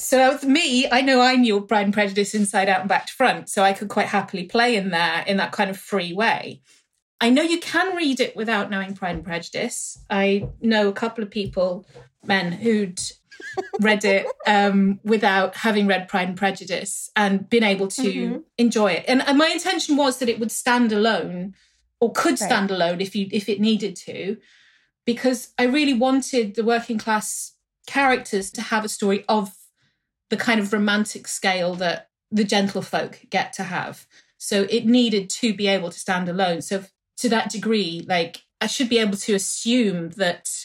So 0.00 0.32
with 0.32 0.44
me, 0.44 0.88
I 0.90 1.02
know 1.02 1.20
I 1.20 1.36
knew 1.36 1.60
Pride 1.60 1.84
and 1.84 1.94
Prejudice 1.94 2.34
inside 2.34 2.68
out 2.68 2.80
and 2.80 2.88
back 2.88 3.06
to 3.06 3.12
front, 3.12 3.50
so 3.50 3.62
I 3.62 3.74
could 3.74 3.88
quite 3.88 4.06
happily 4.06 4.44
play 4.44 4.74
in 4.74 4.90
there 4.90 5.22
in 5.26 5.36
that 5.36 5.52
kind 5.52 5.68
of 5.68 5.76
free 5.76 6.12
way. 6.14 6.62
I 7.20 7.28
know 7.28 7.42
you 7.42 7.60
can 7.60 7.94
read 7.94 8.18
it 8.18 8.34
without 8.34 8.70
knowing 8.70 8.94
Pride 8.94 9.16
and 9.16 9.24
Prejudice. 9.24 9.98
I 10.08 10.48
know 10.62 10.88
a 10.88 10.94
couple 10.94 11.22
of 11.22 11.30
people, 11.30 11.86
men, 12.24 12.50
who'd 12.50 12.98
read 13.80 14.06
it 14.06 14.26
um, 14.46 15.00
without 15.04 15.56
having 15.56 15.86
read 15.86 16.08
Pride 16.08 16.28
and 16.28 16.36
Prejudice 16.36 17.10
and 17.14 17.48
been 17.50 17.62
able 17.62 17.88
to 17.88 18.02
mm-hmm. 18.02 18.38
enjoy 18.56 18.92
it. 18.92 19.04
And, 19.06 19.20
and, 19.28 19.36
my 19.36 19.48
intention 19.48 19.98
was 19.98 20.18
that 20.18 20.30
it 20.30 20.40
would 20.40 20.50
stand 20.50 20.92
alone 20.92 21.54
or 22.00 22.10
could 22.12 22.40
right. 22.40 22.48
stand 22.48 22.70
alone 22.70 23.02
if 23.02 23.14
you 23.14 23.28
if 23.30 23.50
it 23.50 23.60
needed 23.60 23.96
to, 23.96 24.38
because 25.04 25.52
I 25.58 25.64
really 25.64 25.94
wanted 25.94 26.54
the 26.54 26.64
working 26.64 26.96
class 26.96 27.52
characters 27.86 28.50
to 28.52 28.62
have 28.62 28.84
a 28.84 28.88
story 28.88 29.24
of 29.28 29.52
the 30.30 30.36
kind 30.36 30.60
of 30.60 30.72
romantic 30.72 31.28
scale 31.28 31.74
that 31.74 32.08
the 32.30 32.44
gentlefolk 32.44 33.28
get 33.30 33.52
to 33.54 33.64
have. 33.64 34.06
So 34.38 34.66
it 34.70 34.86
needed 34.86 35.28
to 35.30 35.52
be 35.52 35.66
able 35.66 35.90
to 35.90 35.98
stand 35.98 36.28
alone. 36.28 36.62
So 36.62 36.84
to 37.18 37.28
that 37.28 37.50
degree, 37.50 38.04
like 38.08 38.44
I 38.60 38.66
should 38.66 38.88
be 38.88 38.98
able 38.98 39.16
to 39.18 39.34
assume 39.34 40.10
that 40.10 40.64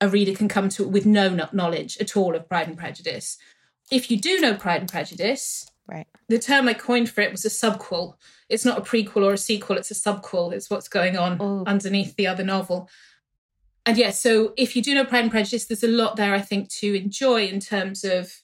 a 0.00 0.08
reader 0.08 0.34
can 0.34 0.48
come 0.48 0.68
to 0.70 0.84
it 0.84 0.90
with 0.90 1.06
no 1.06 1.48
knowledge 1.52 1.98
at 1.98 2.16
all 2.16 2.34
of 2.34 2.48
Pride 2.48 2.68
and 2.68 2.78
Prejudice. 2.78 3.38
If 3.90 4.10
you 4.10 4.18
do 4.18 4.40
know 4.40 4.54
Pride 4.54 4.80
and 4.80 4.90
Prejudice, 4.90 5.70
right, 5.86 6.06
the 6.28 6.38
term 6.38 6.68
I 6.68 6.74
coined 6.74 7.10
for 7.10 7.20
it 7.20 7.32
was 7.32 7.44
a 7.44 7.48
subquel. 7.48 8.14
It's 8.48 8.64
not 8.64 8.78
a 8.78 8.82
prequel 8.82 9.24
or 9.24 9.34
a 9.34 9.38
sequel; 9.38 9.76
it's 9.76 9.90
a 9.90 9.94
subquel. 9.94 10.52
It's 10.52 10.70
what's 10.70 10.88
going 10.88 11.16
on 11.16 11.40
Ooh. 11.40 11.64
underneath 11.66 12.16
the 12.16 12.26
other 12.26 12.44
novel. 12.44 12.88
And 13.86 13.98
yes, 13.98 14.24
yeah, 14.24 14.30
so 14.30 14.54
if 14.56 14.74
you 14.74 14.82
do 14.82 14.94
know 14.94 15.04
Pride 15.04 15.24
and 15.24 15.30
Prejudice, 15.30 15.66
there's 15.66 15.84
a 15.84 15.88
lot 15.88 16.16
there 16.16 16.34
I 16.34 16.40
think 16.40 16.70
to 16.70 16.94
enjoy 16.94 17.46
in 17.46 17.60
terms 17.60 18.02
of 18.04 18.42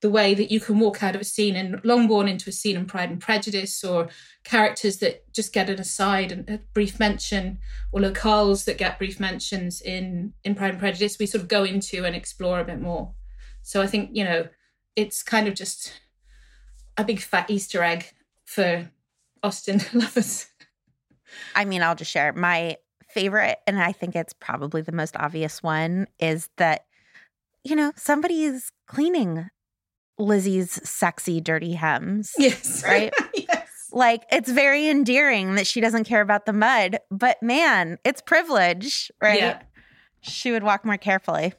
the 0.00 0.10
way 0.10 0.32
that 0.34 0.50
you 0.50 0.60
can 0.60 0.78
walk 0.78 1.02
out 1.02 1.14
of 1.16 1.20
a 1.20 1.24
scene 1.24 1.56
in 1.56 1.80
Longbourn 1.82 2.28
into 2.28 2.50
a 2.50 2.52
scene 2.52 2.76
in 2.76 2.86
Pride 2.86 3.10
and 3.10 3.20
Prejudice, 3.20 3.82
or 3.82 4.08
characters 4.44 4.98
that 4.98 5.32
just 5.32 5.52
get 5.52 5.68
an 5.68 5.80
aside 5.80 6.30
and 6.30 6.48
a 6.48 6.60
brief 6.72 7.00
mention, 7.00 7.58
or 7.90 8.00
locales 8.00 8.64
that 8.64 8.78
get 8.78 8.98
brief 8.98 9.18
mentions 9.18 9.80
in 9.80 10.34
in 10.44 10.54
Pride 10.54 10.70
and 10.70 10.78
Prejudice, 10.78 11.18
we 11.18 11.26
sort 11.26 11.42
of 11.42 11.48
go 11.48 11.64
into 11.64 12.04
and 12.04 12.14
explore 12.14 12.60
a 12.60 12.64
bit 12.64 12.80
more. 12.80 13.12
So 13.62 13.82
I 13.82 13.86
think 13.86 14.10
you 14.12 14.24
know 14.24 14.48
it's 14.94 15.22
kind 15.22 15.48
of 15.48 15.54
just 15.54 16.00
a 16.96 17.04
big 17.04 17.20
fat 17.20 17.50
Easter 17.50 17.82
egg 17.82 18.12
for 18.44 18.90
Austen 19.42 19.80
lovers. 19.92 20.46
I 21.54 21.64
mean, 21.64 21.82
I'll 21.82 21.94
just 21.94 22.10
share 22.10 22.32
my 22.32 22.76
favorite, 23.10 23.58
and 23.66 23.80
I 23.80 23.92
think 23.92 24.14
it's 24.14 24.32
probably 24.32 24.82
the 24.82 24.92
most 24.92 25.16
obvious 25.16 25.60
one, 25.60 26.06
is 26.20 26.50
that 26.56 26.84
you 27.64 27.74
know 27.74 27.92
somebody's 27.96 28.70
cleaning 28.86 29.50
Lizzie's 30.18 30.80
sexy, 30.88 31.40
dirty 31.40 31.74
hems. 31.74 32.32
Yes. 32.38 32.82
Right? 32.88 33.12
yes. 33.34 33.68
Like 33.92 34.24
it's 34.30 34.50
very 34.50 34.88
endearing 34.88 35.54
that 35.54 35.66
she 35.66 35.80
doesn't 35.80 36.04
care 36.04 36.20
about 36.20 36.46
the 36.46 36.52
mud, 36.52 36.98
but 37.10 37.42
man, 37.42 37.98
it's 38.04 38.20
privilege, 38.20 39.10
right? 39.20 39.40
Yeah. 39.40 39.62
She 40.20 40.52
would 40.52 40.62
walk 40.62 40.84
more 40.84 40.98
carefully. 40.98 41.54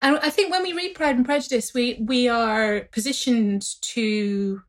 And 0.00 0.18
I 0.18 0.30
think 0.30 0.50
when 0.50 0.62
we 0.62 0.72
read 0.72 0.94
Pride 0.94 1.16
and 1.16 1.24
Prejudice, 1.24 1.72
we 1.74 1.98
we 2.00 2.28
are 2.28 2.82
positioned 2.92 3.64
to 3.82 4.62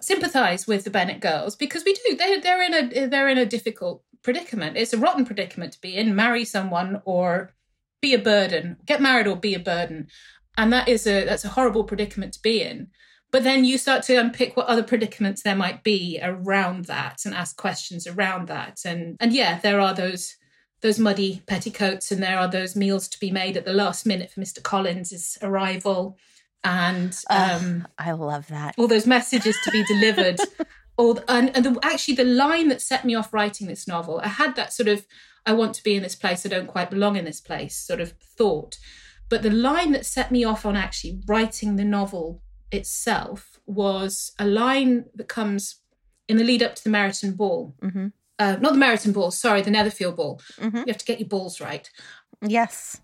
sympathize 0.00 0.66
with 0.66 0.84
the 0.84 0.90
Bennet 0.90 1.20
girls 1.20 1.56
because 1.56 1.84
we 1.84 1.94
do. 1.94 2.16
They're 2.16 2.40
they're 2.40 2.62
in 2.62 2.74
a 2.74 3.06
they're 3.06 3.28
in 3.28 3.38
a 3.38 3.46
difficult 3.46 4.02
predicament. 4.22 4.76
It's 4.76 4.92
a 4.92 4.98
rotten 4.98 5.24
predicament 5.24 5.72
to 5.74 5.80
be 5.80 5.96
in. 5.96 6.16
Marry 6.16 6.44
someone 6.44 7.02
or 7.04 7.52
be 8.00 8.14
a 8.14 8.18
burden. 8.18 8.76
Get 8.84 9.00
married 9.00 9.26
or 9.26 9.36
be 9.36 9.54
a 9.54 9.60
burden 9.60 10.08
and 10.56 10.72
that 10.72 10.88
is 10.88 11.06
a 11.06 11.24
that's 11.24 11.44
a 11.44 11.50
horrible 11.50 11.84
predicament 11.84 12.34
to 12.34 12.42
be 12.42 12.62
in. 12.62 12.88
But 13.30 13.42
then 13.42 13.64
you 13.64 13.78
start 13.78 14.04
to 14.04 14.16
unpick 14.16 14.56
what 14.56 14.66
other 14.66 14.84
predicaments 14.84 15.42
there 15.42 15.56
might 15.56 15.82
be 15.82 16.20
around 16.22 16.84
that 16.84 17.22
and 17.24 17.34
ask 17.34 17.56
questions 17.56 18.06
around 18.06 18.48
that. 18.48 18.80
And 18.84 19.16
and 19.20 19.32
yeah 19.32 19.58
there 19.58 19.80
are 19.80 19.94
those 19.94 20.36
those 20.82 20.98
muddy 20.98 21.42
petticoats 21.46 22.12
and 22.12 22.22
there 22.22 22.38
are 22.38 22.48
those 22.48 22.76
meals 22.76 23.08
to 23.08 23.18
be 23.18 23.30
made 23.30 23.56
at 23.56 23.64
the 23.64 23.72
last 23.72 24.04
minute 24.04 24.30
for 24.30 24.40
mr 24.40 24.62
collins's 24.62 25.38
arrival. 25.42 26.16
And 26.62 27.16
um 27.30 27.86
i 27.98 28.12
love 28.12 28.48
that. 28.48 28.74
all 28.78 28.88
those 28.88 29.06
messages 29.06 29.56
to 29.64 29.70
be 29.70 29.84
delivered. 29.84 30.38
All 30.96 31.18
and, 31.26 31.50
and 31.56 31.64
the, 31.64 31.78
actually 31.82 32.14
the 32.14 32.22
line 32.22 32.68
that 32.68 32.80
set 32.80 33.04
me 33.04 33.16
off 33.16 33.34
writing 33.34 33.66
this 33.66 33.88
novel 33.88 34.20
i 34.22 34.28
had 34.28 34.54
that 34.54 34.72
sort 34.72 34.88
of 34.88 35.04
I 35.46 35.52
want 35.52 35.74
to 35.74 35.82
be 35.82 35.94
in 35.94 36.02
this 36.02 36.14
place, 36.14 36.44
I 36.46 36.48
don't 36.48 36.66
quite 36.66 36.90
belong 36.90 37.16
in 37.16 37.24
this 37.24 37.40
place, 37.40 37.76
sort 37.76 38.00
of 38.00 38.12
thought. 38.12 38.78
But 39.34 39.42
the 39.42 39.50
line 39.50 39.90
that 39.90 40.06
set 40.06 40.30
me 40.30 40.44
off 40.44 40.64
on 40.64 40.76
actually 40.76 41.20
writing 41.26 41.74
the 41.74 41.84
novel 41.84 42.40
itself 42.70 43.58
was 43.66 44.30
a 44.38 44.46
line 44.46 45.06
that 45.16 45.26
comes 45.26 45.80
in 46.28 46.36
the 46.36 46.44
lead 46.44 46.62
up 46.62 46.76
to 46.76 46.84
the 46.84 46.90
Meryton 46.90 47.36
Ball. 47.36 47.74
Mm-hmm. 47.82 48.06
Uh, 48.38 48.56
not 48.60 48.74
the 48.74 48.78
Meryton 48.78 49.12
Ball, 49.12 49.32
sorry, 49.32 49.60
the 49.60 49.72
Netherfield 49.72 50.14
Ball. 50.14 50.40
Mm-hmm. 50.60 50.76
You 50.76 50.84
have 50.86 50.98
to 50.98 51.04
get 51.04 51.18
your 51.18 51.28
balls 51.28 51.60
right. 51.60 51.90
Yes. 52.42 53.00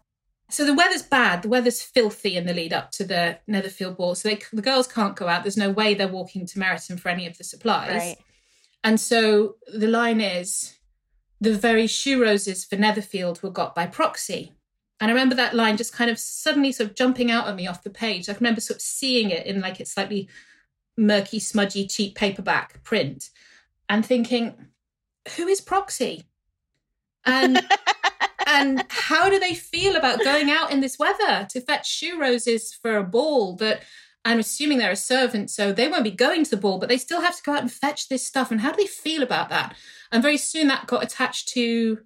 So 0.50 0.64
the 0.64 0.72
weather's 0.72 1.02
bad. 1.02 1.42
The 1.42 1.49
weather's 1.49 1.82
filthy 1.82 2.37
in 2.37 2.46
the 2.46 2.54
lead 2.54 2.72
up 2.72 2.92
to 2.92 3.04
the 3.04 3.40
Netherfield 3.49 3.96
Ball. 3.96 4.14
So 4.14 4.28
they, 4.28 4.38
the 4.52 4.62
girls 4.62 4.87
can't 4.87 5.16
go 5.16 5.26
out. 5.26 5.42
There's 5.42 5.56
no 5.56 5.70
way 5.70 5.94
they're 5.94 6.06
walking 6.06 6.46
to 6.46 6.60
Meryton 6.60 7.00
for 7.00 7.08
any 7.08 7.26
of 7.26 7.38
the 7.38 7.42
supplies. 7.42 7.96
Right. 7.96 8.18
And 8.84 9.00
so 9.00 9.56
the 9.66 9.88
line 9.88 10.20
is 10.20 10.78
the 11.40 11.54
very 11.54 11.88
shoe 11.88 12.22
roses 12.22 12.64
for 12.64 12.76
Netherfield 12.76 13.42
were 13.42 13.50
got 13.50 13.75
by 13.75 13.87
proxy. 13.87 14.52
And 15.00 15.11
I 15.11 15.14
remember 15.14 15.35
that 15.37 15.54
line 15.54 15.76
just 15.76 15.95
kind 15.95 16.11
of 16.11 16.19
suddenly 16.19 16.73
sort 16.73 16.90
of 16.90 16.97
jumping 16.97 17.30
out 17.30 17.49
at 17.49 17.57
me 17.57 17.66
off 17.66 17.83
the 17.83 17.90
page. 17.90 18.28
I 18.28 18.35
can 18.35 18.45
remember 18.45 18.61
sort 18.61 18.76
of 18.76 18.83
seeing 18.83 19.30
it 19.30 19.47
in 19.47 19.61
like 19.61 19.80
its 19.80 19.92
slightly 19.92 20.28
murky, 20.97 21.38
smudgy, 21.38 21.87
cheap 21.87 22.14
paperback 22.14 22.83
print 22.85 23.30
and 23.88 24.04
thinking, 24.04 24.54
who 25.37 25.49
is 25.49 25.61
proxy? 25.61 26.25
And 27.25 27.66
and 28.47 28.85
how 28.88 29.30
do 29.30 29.38
they 29.38 29.54
feel 29.54 29.97
about 29.97 30.23
going 30.25 30.50
out 30.50 30.71
in 30.71 30.80
this 30.80 30.99
weather 30.99 31.47
to 31.50 31.61
fetch 31.61 31.88
shoe 31.88 32.21
roses 32.21 32.75
for 32.75 32.97
a 32.97 33.04
ball 33.04 33.57
that 33.57 33.83
I'm 34.25 34.38
assuming 34.38 34.78
they're 34.78 34.90
a 34.90 34.97
servant, 34.97 35.50
so 35.50 35.73
they 35.73 35.88
won't 35.88 36.04
be 36.04 36.11
going 36.11 36.45
to 36.45 36.50
the 36.50 36.57
ball, 36.59 36.78
but 36.78 36.90
they 36.90 36.99
still 36.99 37.23
have 37.23 37.37
to 37.37 37.42
go 37.42 37.52
out 37.52 37.62
and 37.62 37.73
fetch 37.73 38.09
this 38.09 38.26
stuff. 38.26 38.50
And 38.50 38.61
how 38.61 38.71
do 38.71 38.76
they 38.76 38.87
feel 38.87 39.23
about 39.23 39.49
that? 39.49 39.75
And 40.12 40.23
very 40.23 40.37
soon 40.37 40.69
that 40.69 40.87
got 40.87 41.02
attached 41.02 41.49
to 41.50 42.00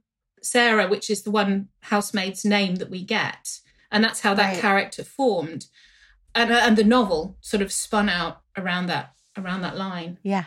Sarah, 0.44 0.88
which 0.88 1.10
is 1.10 1.22
the 1.22 1.30
one 1.30 1.68
housemaid's 1.80 2.44
name 2.44 2.76
that 2.76 2.90
we 2.90 3.04
get. 3.04 3.60
And 3.90 4.02
that's 4.02 4.20
how 4.20 4.34
that 4.34 4.52
Right. 4.54 4.60
character 4.60 5.04
formed. 5.04 5.66
And, 6.34 6.50
uh, 6.50 6.60
and 6.62 6.76
the 6.76 6.84
novel 6.84 7.36
sort 7.40 7.62
of 7.62 7.72
spun 7.72 8.08
out 8.08 8.42
around 8.56 8.86
that 8.86 9.12
around 9.36 9.62
that 9.62 9.76
line. 9.76 10.18
Yeah. 10.22 10.44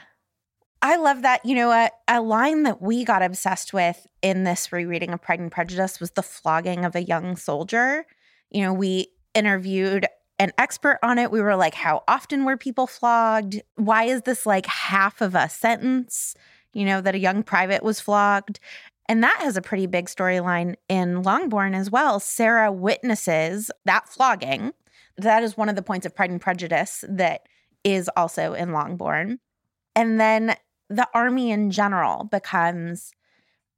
I 0.81 0.95
love 0.97 1.23
that. 1.23 1.45
You 1.45 1.55
know, 1.55 1.71
a, 1.71 1.89
a 2.07 2.21
line 2.21 2.63
that 2.63 2.81
we 2.81 3.03
got 3.03 3.21
obsessed 3.21 3.73
with 3.73 4.05
in 4.21 4.43
this 4.43 4.71
rereading 4.71 5.11
of 5.11 5.21
Pride 5.21 5.39
and 5.39 5.51
Prejudice 5.51 5.99
was 5.99 6.11
the 6.11 6.23
flogging 6.23 6.85
of 6.85 6.95
a 6.95 7.03
young 7.03 7.35
soldier. 7.35 8.05
You 8.49 8.61
know, 8.61 8.73
we 8.73 9.07
interviewed 9.33 10.07
an 10.39 10.51
expert 10.57 10.99
on 11.01 11.17
it. 11.17 11.31
We 11.31 11.41
were 11.41 11.55
like, 11.55 11.73
how 11.73 12.03
often 12.07 12.45
were 12.45 12.57
people 12.57 12.87
flogged? 12.87 13.61
Why 13.75 14.03
is 14.03 14.21
this 14.21 14.45
like 14.45 14.67
half 14.67 15.19
of 15.19 15.35
a 15.35 15.49
sentence, 15.49 16.35
you 16.73 16.85
know, 16.85 17.01
that 17.01 17.15
a 17.15 17.19
young 17.19 17.43
private 17.43 17.83
was 17.83 17.99
flogged? 17.99 18.59
And 19.09 19.23
that 19.23 19.37
has 19.39 19.55
a 19.55 19.61
pretty 19.61 19.85
big 19.85 20.07
storyline 20.07 20.75
in 20.89 21.23
Longbourn 21.23 21.73
as 21.73 21.89
well. 21.89 22.19
Sarah 22.19 22.71
witnesses 22.71 23.71
that 23.85 24.09
flogging. 24.09 24.73
That 25.17 25.43
is 25.43 25.57
one 25.57 25.69
of 25.69 25.75
the 25.75 25.81
points 25.81 26.05
of 26.05 26.15
Pride 26.15 26.29
and 26.29 26.41
Prejudice 26.41 27.03
that 27.07 27.47
is 27.83 28.09
also 28.17 28.53
in 28.53 28.73
Longbourn. 28.73 29.39
And 29.95 30.19
then 30.19 30.55
the 30.89 31.07
army 31.13 31.51
in 31.51 31.71
general 31.71 32.25
becomes 32.25 33.13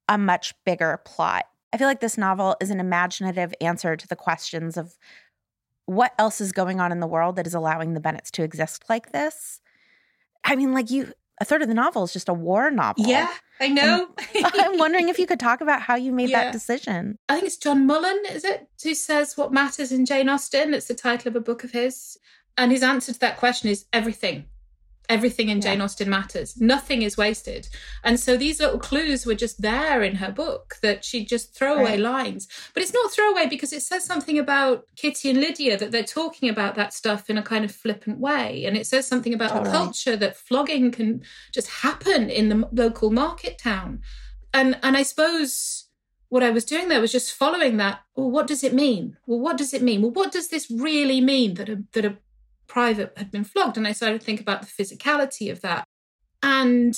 a 0.08 0.18
much 0.18 0.54
bigger 0.66 1.00
plot. 1.06 1.46
I 1.72 1.78
feel 1.78 1.88
like 1.88 2.00
this 2.00 2.18
novel 2.18 2.56
is 2.60 2.72
an 2.72 2.80
imaginative 2.80 3.54
answer 3.62 3.96
to 3.96 4.08
the 4.08 4.16
questions 4.16 4.78
of 4.78 4.98
what 5.86 6.14
else 6.18 6.42
is 6.42 6.52
going 6.52 6.80
on 6.80 6.92
in 6.92 7.00
the 7.00 7.08
world 7.08 7.36
that 7.36 7.48
is 7.48 7.54
allowing 7.54 7.94
the 7.94 8.00
Bennets 8.00 8.32
to 8.32 8.44
exist 8.44 8.86
like 8.90 9.12
this. 9.12 9.62
I 10.44 10.56
mean, 10.56 10.74
like 10.74 10.90
you, 10.90 11.14
a 11.40 11.46
third 11.46 11.62
of 11.62 11.68
the 11.68 11.74
novel 11.74 12.04
is 12.04 12.14
just 12.14 12.30
a 12.30 12.34
war 12.34 12.70
novel. 12.72 13.06
Yeah, 13.06 13.30
I 13.60 13.68
know. 13.70 14.10
I'm 14.44 14.78
wondering 14.78 15.10
if 15.10 15.18
you 15.20 15.26
could 15.26 15.40
talk 15.40 15.62
about 15.62 15.82
how 15.82 15.96
you 15.96 16.12
made 16.12 16.30
Yeah. 16.30 16.46
that 16.46 16.54
decision. 16.54 17.18
I 17.30 17.36
think 17.36 17.46
it's 17.48 17.58
John 17.58 17.88
Mullan, 17.88 18.18
is 18.32 18.44
it, 18.44 18.68
who 18.84 18.94
says 18.94 19.38
what 19.38 19.52
matters 19.54 19.92
in 19.92 20.06
Jane 20.06 20.28
Austen? 20.30 20.74
It's 20.74 20.88
the 20.88 20.96
title 20.96 21.30
of 21.30 21.36
a 21.36 21.42
book 21.42 21.64
of 21.64 21.72
his. 21.72 22.18
And 22.58 22.72
his 22.72 22.84
answer 22.84 23.14
to 23.14 23.20
that 23.20 23.38
question 23.38 23.70
is 23.70 23.86
everything. 23.94 24.46
Everything 25.10 25.50
in 25.50 25.58
Yeah. 25.58 25.72
Jane 25.72 25.82
Austen 25.82 26.10
matters. 26.10 26.56
Nothing 26.62 27.02
is 27.02 27.18
wasted. 27.18 27.68
And 28.04 28.20
so 28.20 28.38
these 28.38 28.60
little 28.60 28.78
clues 28.78 29.26
were 29.26 29.34
just 29.36 29.62
there 29.62 30.04
in 30.04 30.16
her 30.16 30.32
book 30.32 30.76
that 30.84 31.04
she'd 31.04 31.28
just 31.28 31.56
throw 31.56 31.74
away 31.74 31.92
Right. 31.92 32.00
lines. 32.00 32.48
But 32.74 32.84
it's 32.84 32.94
not 32.94 33.12
throwaway 33.12 33.48
because 33.48 33.74
it 33.74 33.82
says 33.82 34.06
something 34.06 34.38
about 34.38 34.86
Kitty 34.96 35.32
and 35.32 35.42
Lydia 35.42 35.78
that 35.78 35.92
they're 35.92 36.04
talking 36.04 36.48
about 36.48 36.76
that 36.76 36.94
stuff 36.94 37.30
in 37.30 37.38
a 37.38 37.44
kind 37.44 37.66
of 37.66 37.72
flippant 37.74 38.20
way. 38.20 38.66
And 38.66 38.78
it 38.78 38.86
says 38.86 39.08
something 39.08 39.34
about 39.34 39.64
the 39.64 39.70
culture 39.70 40.16
that 40.16 40.38
flogging 40.38 40.92
can 40.92 41.24
just 41.52 41.68
happen 41.68 42.30
in 42.30 42.50
the 42.50 42.70
local 42.72 43.10
market 43.10 43.58
town. 43.58 44.02
And 44.54 44.78
and 44.84 44.96
I 44.96 45.04
suppose 45.04 45.86
what 46.30 46.44
I 46.44 46.52
was 46.52 46.64
doing 46.66 46.90
there 46.90 47.02
was 47.02 47.12
just 47.12 47.34
following 47.34 47.78
that. 47.78 48.02
Well, 48.16 48.30
what 48.30 48.46
does 48.46 48.64
it 48.64 48.74
mean? 48.74 49.18
Well, 49.26 49.40
what 49.40 49.58
does 49.58 49.74
it 49.74 49.82
mean? 49.82 50.04
Well, 50.04 50.12
what 50.12 50.32
does 50.32 50.50
this 50.50 50.70
really 50.70 51.22
mean 51.22 51.56
that 51.56 51.70
a, 51.70 51.84
that 51.94 52.06
a 52.06 52.18
private 52.70 53.12
had 53.18 53.32
been 53.32 53.44
flogged? 53.44 53.76
And 53.76 53.86
I 53.86 53.92
started 53.92 54.22
to 54.22 54.26
think 54.26 54.40
about 54.40 54.62
the 54.62 54.68
physicality 54.68 55.52
of 55.52 55.60
that. 55.62 55.84
And 56.42 56.98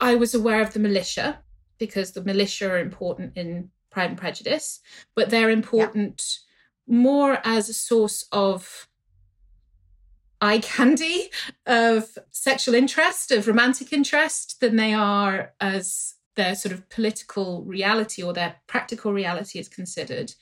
I 0.00 0.14
was 0.14 0.34
aware 0.34 0.62
of 0.62 0.72
the 0.72 0.80
militia 0.80 1.40
because 1.78 2.12
the 2.12 2.24
militia 2.24 2.70
are 2.70 2.78
important 2.78 3.36
in 3.36 3.70
Pride 3.90 4.10
and 4.10 4.18
Prejudice, 4.18 4.80
but 5.14 5.28
they're 5.28 5.50
important 5.50 6.22
more 6.86 7.38
as 7.44 7.68
a 7.68 7.74
source 7.74 8.26
of 8.32 8.88
eye 10.40 10.58
candy, 10.58 11.30
of 11.66 12.16
sexual 12.30 12.74
interest, 12.74 13.30
of 13.30 13.46
romantic 13.46 13.92
interest, 13.92 14.60
than 14.60 14.76
they 14.76 14.94
are 14.94 15.52
as 15.60 16.14
their 16.36 16.54
sort 16.54 16.72
of 16.72 16.88
political 16.88 17.62
reality 17.64 18.22
or 18.22 18.32
their 18.32 18.56
practical 18.66 19.12
reality 19.12 19.58
is 19.58 19.68
considered. 19.68 20.32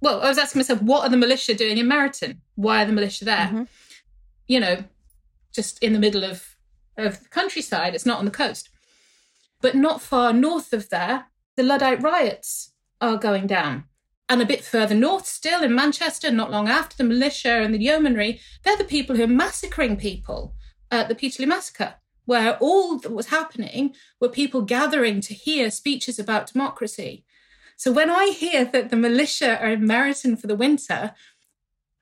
Well, 0.00 0.20
I 0.22 0.28
was 0.28 0.38
asking 0.38 0.60
myself, 0.60 0.82
what 0.82 1.04
are 1.04 1.10
the 1.10 1.16
militia 1.16 1.54
doing 1.54 1.78
in 1.78 1.86
Meryton? 1.86 2.38
Why 2.54 2.82
are 2.82 2.86
the 2.86 2.92
militia 2.92 3.24
there? 3.24 3.50
Mhm. 3.52 3.68
You 4.46 4.60
know, 4.60 4.84
just 5.52 5.82
in 5.82 5.92
the 5.92 5.98
middle 5.98 6.24
of, 6.24 6.56
of 6.96 7.22
the 7.22 7.28
countryside, 7.28 7.94
it's 7.94 8.06
not 8.06 8.18
on 8.18 8.24
the 8.24 8.30
coast. 8.30 8.70
But 9.60 9.74
not 9.74 10.00
far 10.00 10.32
north 10.32 10.72
of 10.72 10.88
there, 10.88 11.26
the 11.56 11.62
Luddite 11.62 12.02
riots 12.02 12.72
are 13.00 13.16
going 13.16 13.46
down. 13.46 13.84
And 14.28 14.40
a 14.40 14.46
bit 14.46 14.64
further 14.64 14.94
north, 14.94 15.26
still 15.26 15.62
in 15.62 15.74
Manchester, 15.74 16.30
not 16.30 16.50
long 16.50 16.68
after 16.68 16.96
the 16.96 17.04
militia 17.04 17.62
and 17.62 17.74
the 17.74 17.82
yeomanry, 17.82 18.40
they're 18.62 18.76
the 18.76 18.84
people 18.84 19.16
who 19.16 19.24
are 19.24 19.28
massacring 19.44 19.96
people 19.96 20.54
at 20.90 21.08
the 21.08 21.14
Peterloo 21.14 21.48
Massacre, 21.48 21.96
where 22.26 22.56
all 22.58 22.98
that 22.98 23.12
was 23.12 23.26
happening 23.26 23.94
were 24.20 24.28
people 24.28 24.62
gathering 24.62 25.20
to 25.22 25.34
hear 25.34 25.70
speeches 25.70 26.18
about 26.18 26.52
democracy. 26.52 27.24
So 27.80 27.90
when 27.90 28.10
I 28.10 28.26
hear 28.26 28.66
that 28.66 28.90
the 28.90 28.96
militia 28.96 29.58
are 29.58 29.70
in 29.70 29.88
Meryton 29.88 30.38
for 30.38 30.46
the 30.46 30.54
winter, 30.54 31.14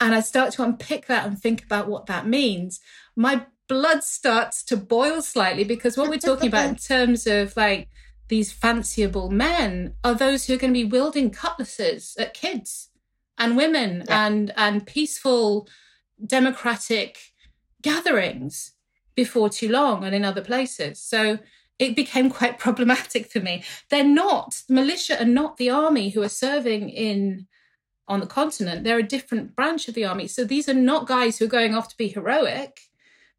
and 0.01 0.12
I 0.12 0.19
start 0.19 0.53
to 0.55 0.64
unpick 0.64 1.07
that 1.07 1.25
and 1.25 1.38
think 1.38 1.62
about 1.62 1.87
what 1.87 2.07
that 2.07 2.27
means, 2.27 2.81
my 3.14 3.47
blood 3.69 4.03
starts 4.03 4.64
to 4.64 4.77
boil 4.77 5.23
slightly 5.23 5.62
because 5.62 5.97
what 5.97 6.11
we're 6.11 6.19
talking 6.19 6.49
about 6.49 6.69
in 6.69 6.75
terms 6.95 7.29
of 7.29 7.57
like 7.57 7.87
these 8.27 8.53
fanciable 8.53 9.31
men 9.31 9.95
are 10.03 10.17
those 10.17 10.47
who 10.47 10.55
are 10.55 10.57
going 10.57 10.75
to 10.75 10.81
be 10.81 10.85
wielding 10.85 11.31
cutlasses 11.31 12.17
at 12.19 12.35
kids 12.35 12.88
and 13.38 13.57
women 13.57 14.03
Yeah. 14.09 14.27
and 14.27 14.53
and 14.57 14.85
peaceful 14.85 15.69
democratic 16.27 17.19
gatherings 17.83 18.73
before 19.14 19.49
too 19.49 19.69
long 19.69 20.03
and 20.03 20.12
in 20.12 20.25
other 20.25 20.43
places. 20.43 20.99
So 20.99 21.38
it 21.79 21.95
became 21.95 22.31
quite 22.31 22.59
problematic 22.59 23.31
for 23.31 23.41
me. 23.41 23.62
They're 23.91 24.05
not 24.05 24.62
the 24.69 24.75
militia 24.75 25.21
are 25.21 25.27
not 25.27 25.57
the 25.57 25.71
army 25.71 26.11
who 26.11 26.23
are 26.23 26.29
serving 26.29 26.91
in 26.91 27.47
on 28.07 28.21
the 28.21 28.27
continent. 28.27 28.85
They're 28.85 28.99
a 28.99 29.03
different 29.03 29.55
branch 29.55 29.87
of 29.88 29.95
the 29.95 30.05
army. 30.05 30.27
So 30.29 30.45
these 30.45 30.69
are 30.69 30.75
not 30.75 31.07
guys 31.07 31.38
who 31.38 31.45
are 31.45 31.49
going 31.49 31.75
off 31.75 31.88
to 31.88 31.97
be 31.97 32.09
heroic. 32.09 32.81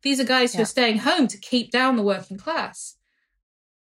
These 0.04 0.20
are 0.20 0.26
guys 0.26 0.54
who 0.54 0.60
Yeah. 0.60 0.64
are 0.64 0.68
staying 0.68 1.00
home 1.00 1.28
to 1.28 1.38
keep 1.38 1.72
down 1.72 1.96
the 1.96 2.04
working 2.04 2.38
class. 2.38 2.96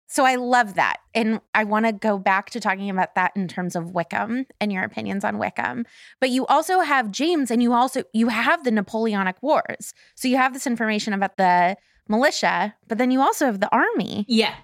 So 0.09 0.24
I 0.24 0.37
love 0.37 0.74
that. 0.74 0.98
And 1.14 1.40
I 1.54 1.64
want 1.64 1.87
to 1.87 1.92
go 1.92 2.16
back 2.16 2.50
to 2.50 2.61
talking 2.61 2.90
about 2.90 3.16
that 3.16 3.32
in 3.35 3.48
terms 3.48 3.74
of 3.74 3.90
Wickham 3.90 4.46
and 4.61 4.72
your 4.72 4.85
opinions 4.85 5.24
on 5.24 5.38
Wickham. 5.38 5.85
But 6.20 6.30
you 6.30 6.46
also 6.46 6.80
have 6.80 7.11
James 7.11 7.50
and 7.50 7.62
you 7.62 7.72
also 7.72 8.04
you 8.12 8.28
have 8.28 8.62
the 8.62 8.70
Napoleonic 8.70 9.42
Wars. 9.42 9.94
So 10.14 10.28
you 10.28 10.37
have 10.37 10.52
this 10.52 10.66
information 10.66 11.12
about 11.12 11.37
the 11.38 11.76
militia, 12.08 12.74
but 12.88 12.98
then 12.98 13.10
you 13.10 13.20
also 13.20 13.46
have 13.46 13.60
the 13.60 13.74
army. 13.74 14.24
Yeah. 14.28 14.54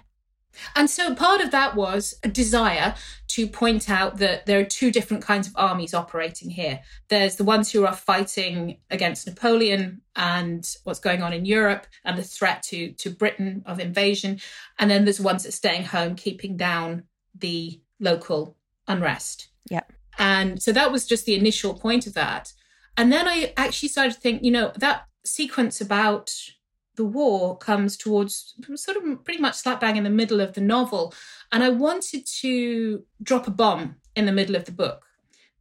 And 0.75 0.89
so 0.89 1.15
part 1.15 1.41
of 1.41 1.51
that 1.51 1.75
was 1.75 2.15
a 2.23 2.27
desire 2.27 2.95
to 3.29 3.47
point 3.47 3.89
out 3.89 4.17
that 4.17 4.45
there 4.45 4.59
are 4.59 4.65
two 4.65 4.91
different 4.91 5.23
kinds 5.23 5.47
of 5.47 5.53
armies 5.55 5.93
operating 5.93 6.51
here. 6.51 6.81
There's 7.09 7.37
the 7.37 7.43
ones 7.43 7.71
who 7.71 7.85
are 7.85 7.95
fighting 7.95 8.77
against 8.91 9.25
Napoleon 9.25 10.01
and 10.15 10.63
what's 10.83 10.99
going 10.99 11.23
on 11.23 11.33
in 11.33 11.45
Europe 11.45 11.87
and 12.05 12.17
the 12.17 12.23
threat 12.23 12.61
to, 12.63 12.91
to 12.91 13.09
Britain 13.09 13.63
of 13.65 13.79
invasion. 13.79 14.39
And 14.77 14.91
then 14.91 15.05
there's 15.05 15.19
ones 15.19 15.43
that 15.43 15.49
are 15.49 15.53
staying 15.53 15.85
home, 15.85 16.15
keeping 16.15 16.55
down 16.55 17.03
the 17.35 17.81
local 17.99 18.55
unrest. 18.87 19.47
Yeah. 19.69 19.81
And 20.19 20.61
so 20.61 20.71
that 20.71 20.91
was 20.91 21.07
just 21.07 21.25
the 21.25 21.35
initial 21.35 21.73
point 21.73 22.05
of 22.05 22.13
that. 22.13 22.53
And 22.95 23.11
then 23.11 23.27
I 23.27 23.53
actually 23.57 23.89
started 23.89 24.13
to 24.13 24.19
think, 24.19 24.43
you 24.43 24.51
know, 24.51 24.71
that 24.77 25.07
sequence 25.25 25.81
about 25.81 26.31
the 26.95 27.05
war 27.05 27.57
comes 27.57 27.97
towards 27.97 28.53
sort 28.75 28.97
of 28.97 29.23
pretty 29.23 29.41
much 29.41 29.55
slap 29.55 29.79
bang 29.79 29.97
in 29.97 30.03
the 30.03 30.09
middle 30.09 30.39
of 30.39 30.53
the 30.53 30.61
novel. 30.61 31.13
And 31.51 31.63
I 31.63 31.69
wanted 31.69 32.25
to 32.41 33.03
drop 33.21 33.47
a 33.47 33.51
bomb 33.51 33.95
in 34.15 34.25
the 34.25 34.31
middle 34.31 34.55
of 34.55 34.65
the 34.65 34.71
book 34.71 35.05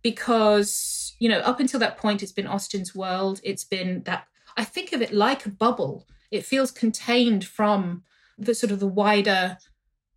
because, 0.02 1.14
you 1.18 1.28
know, 1.28 1.38
up 1.38 1.60
until 1.60 1.80
that 1.80 1.96
point, 1.96 2.22
it's 2.22 2.32
been 2.32 2.46
Austen's 2.46 2.94
world. 2.94 3.40
It's 3.42 3.64
been 3.64 4.02
that, 4.04 4.26
I 4.56 4.64
think 4.64 4.92
of 4.92 5.00
it 5.00 5.12
like 5.12 5.46
a 5.46 5.50
bubble. 5.50 6.06
It 6.30 6.44
feels 6.44 6.70
contained 6.70 7.44
from 7.46 8.02
the 8.38 8.54
sort 8.54 8.72
of 8.72 8.80
the 8.80 8.86
wider, 8.86 9.58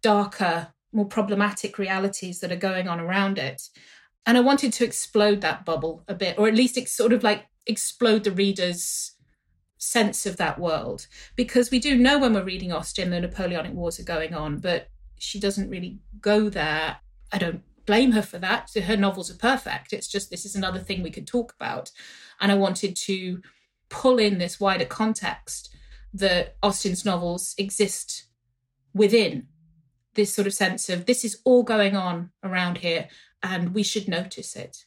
darker, 0.01 0.69
more 0.91 1.05
problematic 1.05 1.77
realities 1.77 2.39
that 2.39 2.51
are 2.51 2.57
going 2.57 2.87
on 2.87 2.99
around 2.99 3.37
it. 3.37 3.69
And 4.25 4.37
I 4.37 4.41
wanted 4.41 4.73
to 4.73 4.85
explode 4.85 5.41
that 5.41 5.65
bubble 5.65 6.03
a 6.07 6.15
bit, 6.15 6.37
or 6.39 6.47
at 6.47 6.55
least 6.55 6.77
it's 6.77 6.91
sort 6.91 7.13
of 7.13 7.23
like 7.23 7.45
explode 7.67 8.23
the 8.23 8.31
reader's 8.31 9.14
sense 9.85 10.25
of 10.25 10.37
that 10.37 10.59
world. 10.59 11.07
Because 11.35 11.71
we 11.71 11.79
do 11.79 11.97
know 11.97 12.19
when 12.19 12.33
we're 12.33 12.43
reading 12.43 12.71
Austen, 12.71 13.09
the 13.09 13.19
Napoleonic 13.19 13.73
Wars 13.73 13.99
are 13.99 14.03
going 14.03 14.33
on, 14.33 14.59
but 14.59 14.89
she 15.17 15.39
doesn't 15.39 15.69
really 15.69 15.99
go 16.21 16.49
there. 16.49 16.97
I 17.31 17.37
don't 17.37 17.63
blame 17.85 18.11
her 18.11 18.21
for 18.21 18.39
that. 18.39 18.71
Her 18.73 18.97
novels 18.97 19.31
are 19.31 19.37
perfect. 19.37 19.93
It's 19.93 20.07
just 20.07 20.29
this 20.29 20.45
is 20.45 20.55
another 20.55 20.79
thing 20.79 21.03
we 21.03 21.11
could 21.11 21.27
talk 21.27 21.53
about. 21.53 21.91
And 22.41 22.51
I 22.51 22.55
wanted 22.55 22.95
to 22.97 23.41
pull 23.89 24.17
in 24.17 24.37
this 24.37 24.59
wider 24.59 24.85
context 24.85 25.73
that 26.13 26.55
Austen's 26.63 27.05
novels 27.05 27.53
exist 27.57 28.25
within 28.93 29.47
this 30.15 30.33
sort 30.33 30.47
of 30.47 30.53
sense 30.53 30.89
of 30.89 31.05
this 31.05 31.23
is 31.23 31.41
all 31.43 31.63
going 31.63 31.95
on 31.95 32.31
around 32.43 32.79
here 32.79 33.09
and 33.43 33.75
we 33.75 33.83
should 33.83 34.07
notice 34.07 34.55
it. 34.55 34.85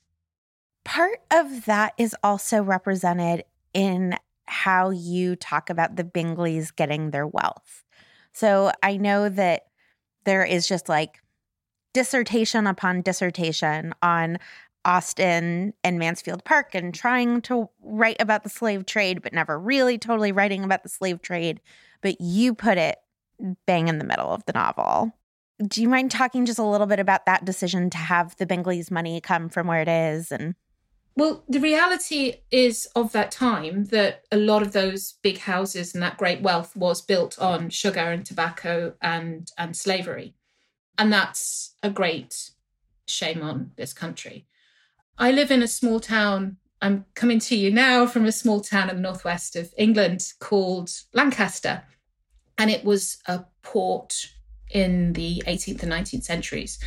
Part 0.84 1.20
of 1.30 1.66
that 1.66 1.92
is 1.98 2.16
also 2.22 2.62
represented 2.62 3.44
in 3.74 4.16
how 4.48 4.90
you 4.90 5.36
talk 5.36 5.70
about 5.70 5.96
the 5.96 6.04
Bingleys 6.04 6.74
getting 6.74 7.10
their 7.10 7.26
wealth. 7.26 7.84
So 8.32 8.72
I 8.82 8.96
know 8.96 9.28
that 9.28 9.62
there 10.24 10.44
is 10.44 10.66
just 10.66 10.88
like 10.88 11.20
dissertation 11.92 12.66
upon 12.66 13.02
dissertation 13.02 13.94
on 14.02 14.38
Austen 14.84 15.74
and 15.84 15.98
Mansfield 15.98 16.44
Park 16.44 16.74
and 16.74 16.94
trying 16.94 17.42
to 17.42 17.68
write 17.82 18.16
about 18.20 18.42
the 18.42 18.48
slave 18.48 18.86
trade, 18.86 19.22
but 19.22 19.32
never 19.32 19.58
really 19.58 19.98
totally 19.98 20.32
writing 20.32 20.64
about 20.64 20.82
the 20.82 20.88
slave 20.88 21.20
trade. 21.20 21.60
But 22.00 22.20
you 22.20 22.54
put 22.54 22.78
it 22.78 22.98
bang 23.66 23.88
in 23.88 23.98
the 23.98 24.04
middle 24.04 24.30
of 24.30 24.44
the 24.46 24.52
novel. 24.52 25.12
Do 25.66 25.82
you 25.82 25.88
mind 25.88 26.10
talking 26.10 26.46
just 26.46 26.58
a 26.58 26.64
little 26.64 26.86
bit 26.86 27.00
about 27.00 27.26
that 27.26 27.44
decision 27.44 27.90
to 27.90 27.98
have 27.98 28.36
the 28.36 28.46
Bingleys' 28.46 28.90
money 28.90 29.20
come 29.20 29.48
from 29.48 29.66
where 29.66 29.82
it 29.82 29.88
is 29.88 30.30
and 30.30 30.54
well, 31.18 31.42
the 31.48 31.58
reality 31.58 32.34
is 32.52 32.88
of 32.94 33.10
that 33.10 33.32
time 33.32 33.86
that 33.86 34.22
a 34.30 34.36
lot 34.36 34.62
of 34.62 34.72
those 34.72 35.14
big 35.20 35.38
houses 35.38 35.92
and 35.92 36.00
that 36.00 36.16
great 36.16 36.42
wealth 36.42 36.76
was 36.76 37.02
built 37.02 37.36
on 37.40 37.70
sugar 37.70 38.12
and 38.12 38.24
tobacco 38.24 38.94
and 39.02 39.50
and 39.58 39.76
slavery. 39.76 40.36
And 40.96 41.12
that's 41.12 41.74
a 41.82 41.90
great 41.90 42.50
shame 43.06 43.42
on 43.42 43.72
this 43.74 43.92
country. 43.92 44.46
I 45.18 45.32
live 45.32 45.50
in 45.50 45.60
a 45.60 45.66
small 45.66 45.98
town. 45.98 46.58
I'm 46.80 47.04
coming 47.16 47.40
to 47.40 47.56
you 47.56 47.72
now 47.72 48.06
from 48.06 48.24
a 48.24 48.30
small 48.30 48.60
town 48.60 48.88
in 48.88 48.94
the 48.94 49.02
northwest 49.02 49.56
of 49.56 49.74
England 49.76 50.34
called 50.38 50.90
Lancaster. 51.14 51.82
And 52.58 52.70
it 52.70 52.84
was 52.84 53.18
a 53.26 53.40
port 53.62 54.14
in 54.70 55.14
the 55.14 55.42
18th 55.48 55.82
and 55.82 55.90
19th 55.90 56.22
centuries. 56.22 56.78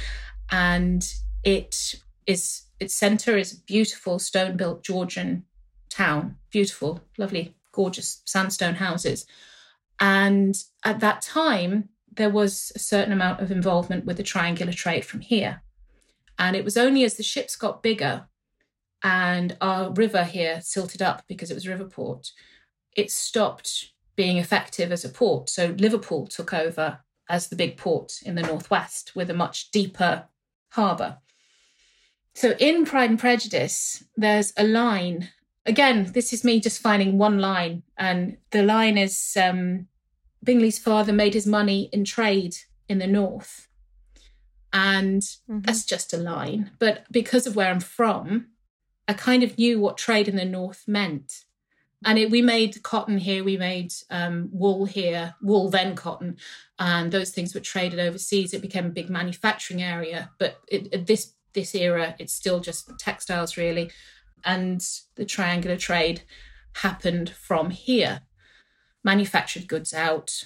And 0.52 1.06
it 1.44 1.96
is 2.26 2.62
its 2.82 2.96
center 2.96 3.38
is 3.38 3.54
a 3.54 3.62
beautiful 3.62 4.17
stone 4.17 4.58
built 4.58 4.84
Georgian 4.84 5.46
town, 5.89 6.38
beautiful, 6.50 7.00
lovely, 7.17 7.56
gorgeous 7.72 8.24
sandstone 8.26 8.76
houses. 8.76 9.28
And 10.00 10.56
at 10.84 11.00
that 11.02 11.22
time, 11.22 11.89
there 12.12 12.32
was 12.32 12.72
a 12.76 12.80
certain 12.80 13.13
amount 13.13 13.39
of 13.39 13.52
involvement 13.52 14.06
with 14.06 14.17
the 14.17 14.24
triangular 14.24 14.74
trade 14.74 15.06
from 15.06 15.20
here. 15.20 15.62
And 16.39 16.56
it 16.56 16.65
was 16.65 16.76
only 16.76 17.04
as 17.04 17.13
the 17.13 17.24
ships 17.24 17.56
got 17.56 17.84
bigger 17.84 18.26
and 19.04 19.56
our 19.62 19.91
river 19.91 20.24
here 20.24 20.60
silted 20.62 21.04
up 21.04 21.24
because 21.28 21.52
it 21.52 21.56
was 21.56 21.67
a 21.67 21.70
river 21.70 21.86
port, 21.86 22.32
it 22.98 23.12
stopped 23.12 23.91
being 24.15 24.38
effective 24.38 24.91
as 24.91 25.06
a 25.06 25.10
port. 25.10 25.50
So 25.50 25.76
Liverpool 25.78 26.26
took 26.26 26.52
over 26.52 27.00
as 27.30 27.48
the 27.48 27.56
big 27.56 27.78
port 27.78 28.13
in 28.26 28.34
the 28.34 28.41
northwest 28.41 29.15
with 29.15 29.30
a 29.30 29.36
much 29.36 29.70
deeper 29.70 30.26
harbour. 30.72 31.20
So 32.34 32.56
in 32.60 32.86
Pride 32.86 33.10
and 33.10 33.20
Prejudice, 33.20 34.04
there's 34.15 34.54
a 34.58 34.63
line. 34.63 35.30
Again, 35.65 36.12
this 36.13 36.34
is 36.34 36.44
me 36.44 36.60
just 36.60 36.82
finding 36.82 37.17
one 37.17 37.39
line, 37.39 37.84
and 37.98 38.38
the 38.52 38.63
line 38.63 38.98
is 38.98 39.38
um, 39.39 39.88
Bingley's 40.44 40.80
father 40.80 41.13
made 41.13 41.34
his 41.34 41.46
money 41.46 41.89
in 41.91 42.06
trade 42.06 42.56
in 42.88 43.00
the 43.00 43.08
north. 43.08 43.67
And 44.74 45.22
mm-hmm. 45.22 45.62
that's 45.62 45.86
just 45.86 46.13
a 46.13 46.17
line. 46.17 46.72
But 46.80 47.06
because 47.12 47.46
of 47.46 47.56
where 47.56 47.70
I'm 47.70 47.82
from, 47.82 48.48
I 49.08 49.13
kind 49.13 49.44
of 49.44 49.58
knew 49.58 49.80
what 49.80 49.98
trade 49.98 50.28
in 50.28 50.38
the 50.38 50.46
north 50.46 50.88
meant. 50.88 51.44
And 52.04 52.17
it, 52.17 52.32
we 52.32 52.41
made 52.41 52.82
cotton 52.82 53.20
here, 53.20 53.44
we 53.44 53.58
made 53.58 53.94
um, 54.10 54.50
wool 54.52 54.86
here, 54.86 55.36
wool 55.41 55.70
then 55.70 55.96
cotton, 55.96 56.38
and 56.80 57.12
those 57.12 57.30
things 57.30 57.54
were 57.54 57.60
traded 57.60 58.00
overseas. 58.00 58.54
It 58.54 58.62
became 58.62 58.88
a 58.88 58.89
big 58.89 59.10
manufacturing 59.10 59.84
area. 59.84 60.32
But 60.39 60.62
it, 60.67 61.06
this 61.06 61.34
this 61.54 61.76
era, 61.76 62.16
it's 62.20 62.34
still 62.34 62.60
just 62.60 62.98
textiles 62.98 63.58
really. 63.58 63.92
And 64.44 64.86
the 65.16 65.26
triangular 65.26 65.78
trade 65.78 66.22
happened 66.74 67.30
from 67.30 67.70
here. 67.70 68.22
Manufactured 69.04 69.68
goods 69.68 69.94
out, 69.94 70.46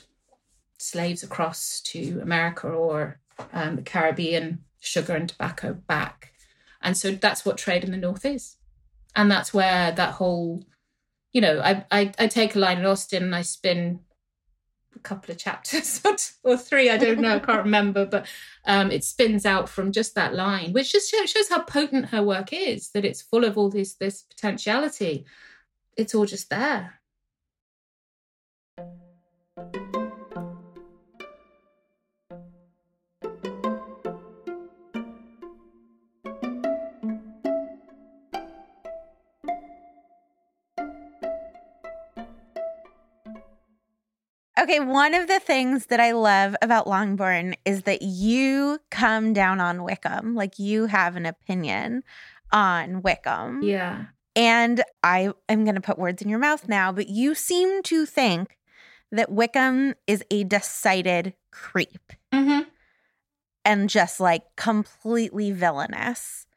slaves 0.77 1.23
across 1.23 1.81
to 1.81 2.19
America 2.21 2.67
or 2.67 3.19
um, 3.53 3.75
the 3.77 3.81
Caribbean, 3.81 4.63
sugar 4.79 5.15
and 5.15 5.27
tobacco 5.27 5.73
back. 5.73 6.33
And 6.81 6.95
so 6.95 7.11
that's 7.11 7.45
what 7.45 7.57
trade 7.57 7.83
in 7.83 7.91
the 7.91 7.97
North 7.97 8.25
is. 8.25 8.57
And 9.15 9.31
that's 9.31 9.53
where 9.53 9.91
that 9.91 10.13
whole, 10.13 10.65
you 11.31 11.41
know, 11.41 11.59
I, 11.59 11.85
I, 11.91 12.11
I 12.19 12.27
take 12.27 12.55
a 12.55 12.59
line 12.59 12.79
in 12.79 12.85
Austen 12.85 13.23
and 13.23 13.35
I 13.35 13.41
spin 13.41 14.01
a 14.95 14.99
couple 14.99 15.31
of 15.31 15.37
chapters 15.37 16.01
or 16.43 16.57
three, 16.57 16.89
I 16.89 16.97
don't 16.97 17.19
know, 17.19 17.35
I 17.35 17.39
can't 17.39 17.63
remember, 17.63 18.05
but 18.05 18.27
um, 18.65 18.91
it 18.91 19.03
spins 19.03 19.45
out 19.45 19.69
from 19.69 19.91
just 19.91 20.15
that 20.15 20.33
line, 20.33 20.73
which 20.73 20.91
just 20.91 21.09
shows 21.09 21.49
how 21.49 21.61
potent 21.61 22.07
her 22.07 22.23
work 22.23 22.49
is, 22.51 22.89
that 22.91 23.05
it's 23.05 23.21
full 23.21 23.43
of 23.43 23.57
all 23.57 23.69
this, 23.69 23.95
this 23.95 24.23
potentiality. 24.23 25.25
It's 25.97 26.15
all 26.15 26.25
just 26.25 26.49
there. 26.49 26.99
Okay, 44.57 44.79
one 44.79 45.13
of 45.13 45.27
the 45.27 45.39
things 45.39 45.87
that 45.87 45.99
I 45.99 46.11
love 46.11 46.55
about 46.61 46.87
Longbourn 46.87 47.55
is 47.65 47.81
that 47.83 48.01
you 48.01 48.79
come 48.89 49.33
down 49.33 49.59
on 49.59 49.83
Wickham. 49.83 50.33
Like 50.33 50.57
you 50.57 50.85
have 50.85 51.17
an 51.17 51.25
opinion 51.25 52.03
on 52.53 53.01
Wickham. 53.01 53.61
Yeah. 53.63 54.05
And 54.35 54.81
I 55.03 55.33
am 55.49 55.65
going 55.65 55.75
to 55.75 55.81
put 55.81 55.97
words 55.97 56.21
in 56.21 56.29
your 56.29 56.39
mouth 56.39 56.69
now, 56.69 56.91
but 56.91 57.09
you 57.09 57.35
seem 57.35 57.83
to 57.83 58.05
think 58.05 58.57
that 59.11 59.31
Wickham 59.31 59.95
is 60.07 60.23
a 60.31 60.43
decided 60.45 61.33
creep 61.51 62.13
mm-hmm. 62.33 62.61
and 63.63 63.89
just 63.89 64.19
like 64.19 64.43
completely 64.55 65.51
villainous. 65.51 66.47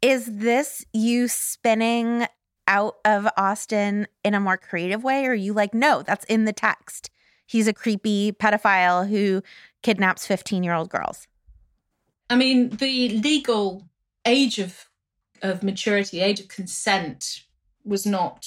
Is 0.00 0.26
this 0.26 0.84
you 0.92 1.28
spinning 1.28 2.26
out 2.66 2.96
of 3.04 3.28
Austen 3.36 4.06
in 4.22 4.34
a 4.34 4.40
more 4.40 4.56
creative 4.56 5.04
way? 5.04 5.26
Or 5.26 5.30
are 5.30 5.34
you 5.34 5.52
like, 5.52 5.74
no, 5.74 6.02
that's 6.02 6.24
in 6.24 6.44
the 6.44 6.52
text? 6.52 7.10
He's 7.46 7.68
a 7.68 7.72
creepy 7.72 8.32
pedophile 8.32 9.08
who 9.08 9.42
kidnaps 9.82 10.26
15 10.26 10.62
year 10.62 10.74
old 10.74 10.90
girls. 10.90 11.26
I 12.30 12.36
mean, 12.36 12.70
the 12.70 13.10
legal 13.20 13.88
age 14.24 14.58
of 14.58 14.86
of 15.42 15.62
maturity, 15.62 16.20
age 16.20 16.40
of 16.40 16.48
consent 16.48 17.44
was 17.84 18.06
not 18.06 18.46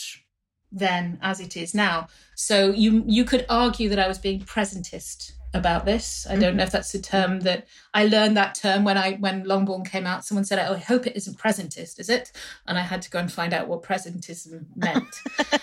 then 0.72 1.20
as 1.22 1.40
it 1.40 1.56
is 1.56 1.74
now. 1.74 2.08
So 2.36 2.72
you 2.72 3.04
you 3.08 3.24
could 3.24 3.46
argue 3.50 3.90
that 3.90 4.00
I 4.00 4.08
was 4.08 4.18
being 4.18 4.42
presentist 4.42 5.34
about 5.54 5.86
this. 5.86 6.28
I 6.28 6.34
don't 6.34 6.42
mm-hmm. 6.42 6.58
know 6.58 6.64
if 6.64 6.72
that's 6.72 6.94
a 6.94 7.02
term 7.02 7.42
that 7.42 7.68
I 7.94 8.06
learned 8.06 8.36
that 8.38 8.56
term 8.56 8.84
when 8.84 8.98
I 8.98 9.14
when 9.14 9.44
Longbourn 9.44 9.86
came 9.86 10.06
out. 10.06 10.26
Someone 10.26 10.46
said, 10.46 10.60
"Oh, 10.60 10.74
I 10.74 10.80
hope 10.80 11.08
it 11.08 11.16
isn't 11.16 11.38
presentist, 11.38 12.00
is 12.00 12.10
it?" 12.10 12.32
And 12.66 12.78
I 12.78 12.82
had 12.82 13.02
to 13.04 13.10
go 13.10 13.20
and 13.20 13.32
find 13.32 13.54
out 13.54 13.68
what 13.68 13.84
presentism 13.84 14.66
meant. 14.76 15.16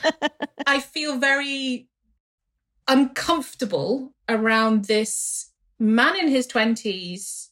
I 0.66 0.80
feel 0.80 1.18
very 1.18 1.88
uncomfortable 2.88 4.14
around 4.28 4.86
this 4.86 5.50
man 5.78 6.18
in 6.18 6.28
his 6.28 6.46
20s 6.46 7.48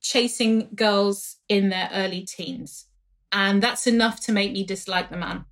chasing 0.00 0.68
girls 0.74 1.36
in 1.48 1.70
their 1.70 1.88
early 1.92 2.22
teens. 2.22 2.86
And 3.32 3.62
that's 3.62 3.86
enough 3.86 4.20
to 4.22 4.32
make 4.32 4.52
me 4.52 4.64
dislike 4.64 5.10
the 5.10 5.16
man 5.16 5.44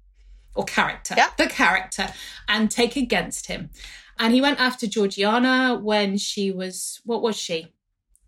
or 0.55 0.65
character, 0.65 1.15
yeah. 1.17 1.31
the 1.37 1.47
character, 1.47 2.09
and 2.49 2.71
take 2.71 2.95
against 2.95 3.47
him. 3.47 3.71
And 4.19 4.35
he 4.35 4.41
went 4.41 4.61
after 4.61 4.87
Georgiana 4.87 5.79
when 5.81 6.19
she 6.19 6.53
was, 6.53 7.01
what 7.05 7.23
was 7.23 7.37
she? 7.37 7.73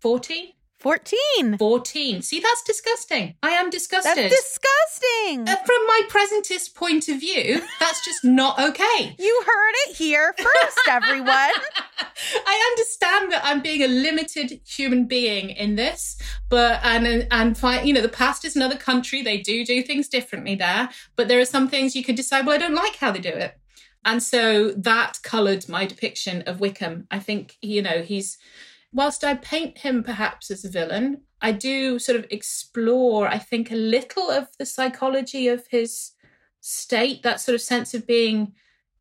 14? 0.01 0.51
14. 0.85 1.57
14. 1.57 2.21
See, 2.21 2.39
that's 2.39 2.61
disgusting. 2.61 3.33
I 3.41 3.49
am 3.53 3.71
disgusted. 3.71 4.15
That's 4.15 4.35
disgusting. 4.35 5.49
Uh, 5.49 5.55
From 5.65 5.87
my 5.87 6.01
presentist 6.07 6.75
point 6.75 7.09
of 7.09 7.19
view, 7.19 7.59
that's 7.79 8.05
just 8.05 8.23
not 8.23 8.59
okay. 8.59 9.15
You 9.17 9.43
heard 9.47 9.73
it 9.87 9.95
here 9.95 10.35
first, 10.37 10.79
everyone. 10.87 11.25
I 11.27 12.71
understand 12.71 13.31
that 13.31 13.41
I'm 13.43 13.63
being 13.63 13.81
a 13.81 13.87
limited 13.87 14.61
human 14.63 15.07
being 15.07 15.49
in 15.49 15.75
this, 15.75 16.17
but 16.49 16.79
and 16.83 17.27
and 17.31 17.57
fi- 17.57 17.81
you 17.81 17.91
know 17.91 18.01
the 18.01 18.07
past 18.07 18.45
is 18.45 18.55
another 18.55 18.77
country. 18.77 19.23
They 19.23 19.39
do 19.39 19.65
do 19.65 19.81
things 19.81 20.07
differently 20.07 20.53
there, 20.53 20.89
but 21.15 21.27
there 21.27 21.39
are 21.39 21.45
some 21.45 21.67
things 21.67 21.95
you 21.95 22.03
can 22.03 22.13
decide. 22.13 22.45
Well, 22.45 22.53
I 22.53 22.59
don't 22.59 22.75
like 22.75 22.97
how 22.97 23.09
they 23.09 23.21
do 23.21 23.29
it, 23.29 23.57
and 24.05 24.21
so 24.21 24.69
that 24.73 25.13
coloured 25.23 25.67
my 25.67 25.87
depiction 25.87 26.43
of 26.43 26.59
Wickham. 26.59 27.07
I 27.09 27.17
think 27.17 27.57
you 27.63 27.81
know 27.81 28.03
he's 28.03 28.37
whilst 28.95 29.23
I 29.23 29.35
paint 29.35 29.79
him 29.79 30.03
perhaps 30.03 30.49
as 30.49 30.63
a 30.65 30.69
villain, 30.69 31.21
I 31.41 31.51
do 31.51 31.99
sort 31.99 32.17
of 32.17 32.25
explore, 32.31 33.27
I 33.27 33.37
think, 33.37 33.71
a 33.71 33.75
little 33.75 34.31
of 34.31 34.47
the 34.57 34.65
psychology 34.65 35.47
of 35.49 35.67
his 35.67 36.11
state, 36.61 37.21
that 37.23 37.39
sort 37.41 37.53
of 37.55 37.61
sense 37.61 37.93
of 37.93 38.07
being 38.07 38.53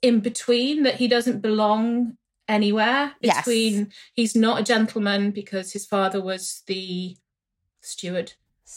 in 0.02 0.20
between, 0.20 0.82
that 0.82 0.96
he 0.96 1.08
doesn't 1.08 1.40
belong 1.40 2.16
anywhere. 2.48 3.14
Yes. 3.22 3.36
Between 3.38 3.92
he's 4.12 4.34
not 4.34 4.60
a 4.60 4.64
gentleman 4.64 5.30
because 5.30 5.72
his 5.72 5.86
father 5.86 6.20
was 6.20 6.62
the 6.66 7.16
steward. 7.80 8.32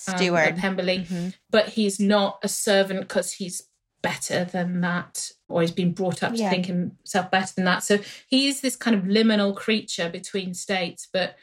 um, 0.08 0.13
of 0.13 0.19
Steward. 0.19 0.58
Pemberley, 0.58 0.99
Mhm. 0.99 1.34
but 1.49 1.69
he's 1.69 1.99
not 1.99 2.39
a 2.43 2.47
servant 2.49 2.99
because 3.01 3.34
he's 3.34 3.63
better 4.01 4.45
than 4.45 4.81
that, 4.81 5.31
or 5.47 5.62
he's 5.62 5.71
been 5.71 5.91
brought 5.93 6.23
up 6.23 6.33
to 6.33 6.38
Yeah. 6.38 6.49
think 6.49 6.65
himself 6.67 7.31
better 7.31 7.53
than 7.55 7.65
that. 7.65 7.83
So 7.83 7.99
he 8.27 8.47
is 8.47 8.62
this 8.62 8.75
kind 8.75 8.95
of 8.95 9.03
liminal 9.03 9.55
creature 9.55 10.10
between 10.10 10.53
states, 10.53 11.07
but 11.12 11.36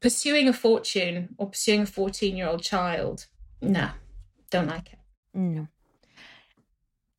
pursuing 0.00 0.48
a 0.48 0.52
fortune 0.52 1.34
or 1.38 1.48
pursuing 1.50 1.82
a 1.82 1.86
14 1.86 2.36
year 2.36 2.48
old 2.48 2.62
child, 2.62 3.26
no, 3.60 3.90
don't 4.50 4.66
like 4.68 4.92
it. 4.92 4.98
No. 5.32 5.68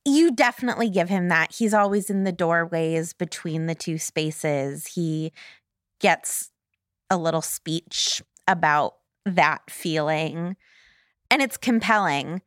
You 0.06 0.32
definitely 0.32 0.90
give 0.90 1.10
him 1.10 1.28
that. 1.30 1.54
He's 1.54 1.74
always 1.74 2.10
in 2.10 2.24
the 2.24 2.32
doorways 2.32 3.14
between 3.14 3.66
the 3.66 3.76
two 3.76 3.98
spaces. 3.98 4.88
He 4.88 5.34
gets 6.00 6.52
a 7.10 7.18
little 7.18 7.42
speech 7.42 8.22
about 8.48 8.96
that 9.26 9.70
feeling, 9.70 10.56
and 11.30 11.42
it's 11.42 11.58
compelling. 11.58 12.42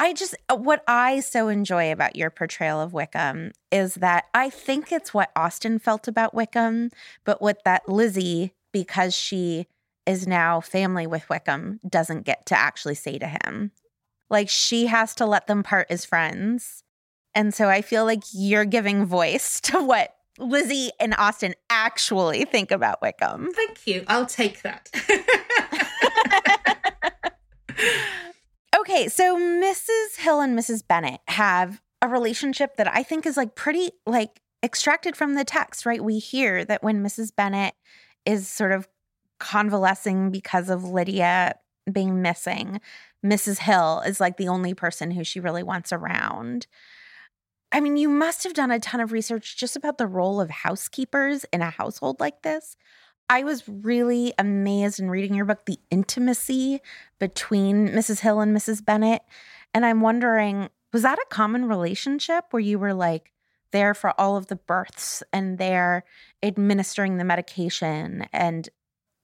I 0.00 0.14
just, 0.14 0.34
uh, 0.48 0.56
what 0.56 0.82
I 0.88 1.20
so 1.20 1.48
enjoy 1.48 1.92
about 1.92 2.16
your 2.16 2.30
portrayal 2.30 2.80
of 2.80 2.94
Wickham 2.94 3.52
is 3.70 3.96
that 3.96 4.28
I 4.32 4.48
think 4.48 4.90
it's 4.90 5.12
what 5.12 5.30
Austen 5.36 5.78
felt 5.78 6.08
about 6.08 6.32
Wickham, 6.32 6.88
but 7.26 7.42
what 7.42 7.62
that 7.66 7.86
Lizzie, 7.86 8.54
because 8.72 9.14
she 9.14 9.66
is 10.06 10.26
now 10.26 10.62
family 10.62 11.06
with 11.06 11.28
Wickham, 11.28 11.80
doesn't 11.86 12.24
get 12.24 12.46
to 12.46 12.58
actually 12.58 12.94
say 12.94 13.18
to 13.18 13.26
him. 13.26 13.72
Like 14.30 14.48
she 14.48 14.86
has 14.86 15.14
to 15.16 15.26
let 15.26 15.46
them 15.46 15.62
part 15.62 15.88
as 15.90 16.06
friends. 16.06 16.82
And 17.34 17.52
so 17.52 17.68
I 17.68 17.82
feel 17.82 18.06
like 18.06 18.22
you're 18.32 18.64
giving 18.64 19.04
voice 19.04 19.60
to 19.64 19.84
what 19.84 20.16
Lizzie 20.38 20.92
and 20.98 21.14
Austen 21.18 21.52
actually 21.68 22.46
think 22.46 22.70
about 22.70 23.02
Wickham. 23.02 23.50
Thank 23.52 23.86
you. 23.86 24.04
I'll 24.08 24.24
take 24.24 24.62
that. 24.62 24.90
Okay, 28.80 29.08
so 29.08 29.36
Mrs. 29.36 30.16
Hill 30.16 30.40
and 30.40 30.58
Mrs. 30.58 30.86
Bennet 30.86 31.20
have 31.28 31.82
a 32.00 32.08
relationship 32.08 32.76
that 32.76 32.88
I 32.88 33.02
think 33.02 33.26
is 33.26 33.36
like 33.36 33.54
pretty 33.54 33.90
like 34.06 34.40
extracted 34.62 35.16
from 35.16 35.34
the 35.34 35.44
text, 35.44 35.84
right? 35.84 36.02
We 36.02 36.18
hear 36.18 36.64
that 36.64 36.82
when 36.82 37.02
Mrs. 37.02 37.34
Bennet 37.34 37.74
is 38.24 38.48
sort 38.48 38.72
of 38.72 38.88
convalescing 39.38 40.30
because 40.30 40.70
of 40.70 40.84
Lydia 40.84 41.56
being 41.92 42.22
missing, 42.22 42.80
Mrs. 43.24 43.58
Hill 43.58 44.02
is 44.06 44.18
like 44.18 44.38
the 44.38 44.48
only 44.48 44.72
person 44.72 45.10
who 45.10 45.24
she 45.24 45.40
really 45.40 45.62
wants 45.62 45.92
around. 45.92 46.66
I 47.72 47.80
mean, 47.80 47.96
you 47.96 48.08
must 48.08 48.44
have 48.44 48.54
done 48.54 48.70
a 48.70 48.80
ton 48.80 49.00
of 49.00 49.12
research 49.12 49.56
just 49.56 49.76
about 49.76 49.98
the 49.98 50.06
role 50.06 50.40
of 50.40 50.50
housekeepers 50.50 51.44
in 51.52 51.60
a 51.60 51.70
household 51.70 52.18
like 52.18 52.42
this. 52.42 52.76
I 53.30 53.44
was 53.44 53.62
really 53.68 54.34
amazed 54.38 54.98
in 54.98 55.08
reading 55.08 55.34
your 55.34 55.44
book, 55.44 55.64
the 55.64 55.78
intimacy 55.88 56.80
between 57.20 57.90
Mrs. 57.90 58.18
Hill 58.18 58.40
and 58.40 58.54
Mrs. 58.54 58.84
Bennet. 58.84 59.22
And 59.72 59.86
I'm 59.86 60.00
wondering, 60.00 60.68
was 60.92 61.02
that 61.02 61.20
a 61.20 61.26
common 61.30 61.66
relationship 61.66 62.46
where 62.50 62.60
you 62.60 62.76
were 62.80 62.92
like 62.92 63.32
there 63.70 63.94
for 63.94 64.20
all 64.20 64.36
of 64.36 64.48
the 64.48 64.56
births 64.56 65.22
and 65.32 65.58
there 65.58 66.02
administering 66.42 67.18
the 67.18 67.24
medication 67.24 68.26
and 68.32 68.68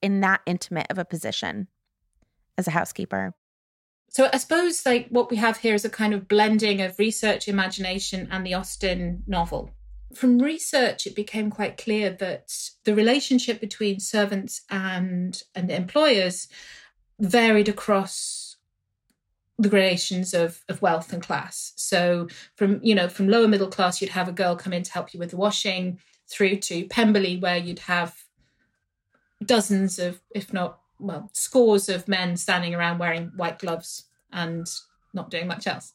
in 0.00 0.20
that 0.20 0.40
intimate 0.46 0.86
of 0.88 0.98
a 0.98 1.04
position 1.04 1.66
as 2.56 2.68
a 2.68 2.70
housekeeper? 2.70 3.34
So 4.10 4.30
I 4.32 4.36
suppose 4.36 4.86
like 4.86 5.08
what 5.08 5.32
we 5.32 5.36
have 5.38 5.56
here 5.56 5.74
is 5.74 5.84
a 5.84 5.90
kind 5.90 6.14
of 6.14 6.28
blending 6.28 6.80
of 6.80 6.96
research, 7.00 7.48
imagination, 7.48 8.28
and 8.30 8.46
the 8.46 8.54
Austen 8.54 9.24
novel. 9.26 9.75
From 10.14 10.38
research, 10.38 11.06
it 11.06 11.14
became 11.14 11.50
quite 11.50 11.76
clear 11.76 12.10
that 12.10 12.52
the 12.84 12.94
relationship 12.94 13.60
between 13.60 14.00
servants 14.00 14.62
and 14.70 15.42
and 15.54 15.70
employers 15.70 16.48
varied 17.18 17.68
across 17.68 18.56
the 19.58 19.68
gradations 19.68 20.34
of, 20.34 20.62
of 20.68 20.82
wealth 20.82 21.12
and 21.12 21.22
class. 21.22 21.72
So 21.76 22.28
from 22.54 22.80
you 22.82 22.94
know 22.94 23.08
from 23.08 23.28
lower 23.28 23.48
middle 23.48 23.68
class, 23.68 24.00
you'd 24.00 24.10
have 24.10 24.28
a 24.28 24.32
girl 24.32 24.56
come 24.56 24.72
in 24.72 24.82
to 24.84 24.92
help 24.92 25.12
you 25.12 25.20
with 25.20 25.30
the 25.30 25.36
washing, 25.36 25.98
through 26.28 26.56
to 26.56 26.86
Pemberley, 26.86 27.36
where 27.36 27.56
you'd 27.56 27.80
have 27.80 28.24
dozens 29.44 29.98
of, 29.98 30.20
if 30.34 30.52
not 30.52 30.80
well, 30.98 31.30
scores 31.32 31.88
of 31.88 32.08
men 32.08 32.36
standing 32.36 32.74
around 32.74 32.98
wearing 32.98 33.32
white 33.36 33.58
gloves 33.58 34.04
and 34.32 34.66
not 35.12 35.30
doing 35.30 35.46
much 35.46 35.66
else. 35.66 35.92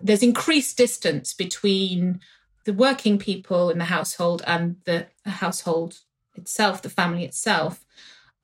There's 0.00 0.22
increased 0.22 0.76
distance 0.76 1.34
between 1.34 2.20
the 2.64 2.72
working 2.72 3.18
people 3.18 3.70
in 3.70 3.78
the 3.78 3.84
household 3.86 4.42
and 4.46 4.76
the 4.84 5.06
household 5.24 5.98
itself, 6.34 6.82
the 6.82 6.90
family 6.90 7.24
itself. 7.24 7.84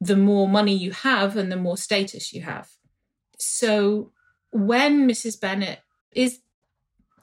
The 0.00 0.16
more 0.16 0.48
money 0.48 0.74
you 0.74 0.92
have 0.92 1.36
and 1.36 1.50
the 1.50 1.56
more 1.56 1.76
status 1.76 2.32
you 2.32 2.42
have. 2.42 2.70
So 3.38 4.12
when 4.50 5.08
Mrs. 5.08 5.40
Bennet 5.40 5.80
is 6.12 6.40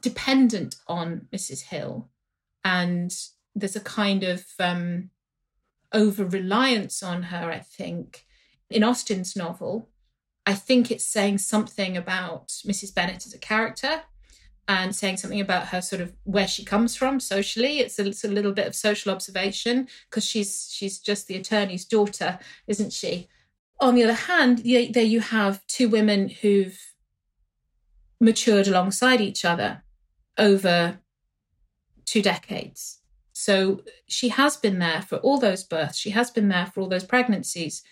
dependent 0.01 0.75
on 0.87 1.27
Mrs. 1.33 1.63
Hill, 1.63 2.09
and 2.63 3.13
there's 3.55 3.75
a 3.75 3.81
kind 3.81 4.23
of 4.23 4.45
um, 4.59 5.09
over 5.93 6.25
reliance 6.25 7.01
on 7.01 7.23
her, 7.23 7.49
I 7.49 7.59
think, 7.59 8.25
in 8.69 8.83
Austen's 8.83 9.35
novel, 9.35 9.89
I 10.45 10.53
think 10.53 10.91
it's 10.91 11.05
saying 11.05 11.39
something 11.39 11.95
about 11.97 12.49
Mrs. 12.65 12.93
Bennet 12.93 13.25
as 13.25 13.33
a 13.33 13.39
character 13.39 14.01
and 14.67 14.95
saying 14.95 15.17
something 15.17 15.39
about 15.39 15.67
her 15.67 15.81
sort 15.81 16.01
of 16.01 16.13
where 16.23 16.47
she 16.47 16.65
comes 16.65 16.95
from 16.95 17.19
socially. 17.19 17.79
It's 17.79 17.99
a, 17.99 18.07
it's 18.07 18.23
a 18.23 18.29
little 18.29 18.51
bit 18.51 18.67
of 18.67 18.75
social 18.75 19.11
observation 19.11 19.87
because 20.09 20.25
she's 20.25 20.69
she's 20.71 20.99
just 20.99 21.27
the 21.27 21.35
attorney's 21.35 21.85
daughter, 21.85 22.39
isn't 22.67 22.93
she? 22.93 23.27
On 23.79 23.93
the 23.93 24.03
other 24.03 24.13
hand, 24.13 24.59
there 24.59 25.03
you 25.03 25.19
have 25.19 25.65
two 25.67 25.89
women 25.89 26.29
who've 26.29 26.79
matured 28.19 28.67
alongside 28.67 29.21
each 29.21 29.43
other 29.43 29.83
over 30.37 30.99
two 32.05 32.21
decades. 32.21 32.99
So 33.33 33.81
she 34.07 34.29
has 34.29 34.55
been 34.55 34.79
there 34.79 35.01
for 35.01 35.17
all 35.17 35.37
those 35.37 35.63
births. 35.63 35.97
She 35.97 36.11
has 36.11 36.31
been 36.31 36.47
there 36.47 36.67
for 36.67 36.79
all 36.79 36.87
those 36.87 37.03
pregnancies, 37.03 37.83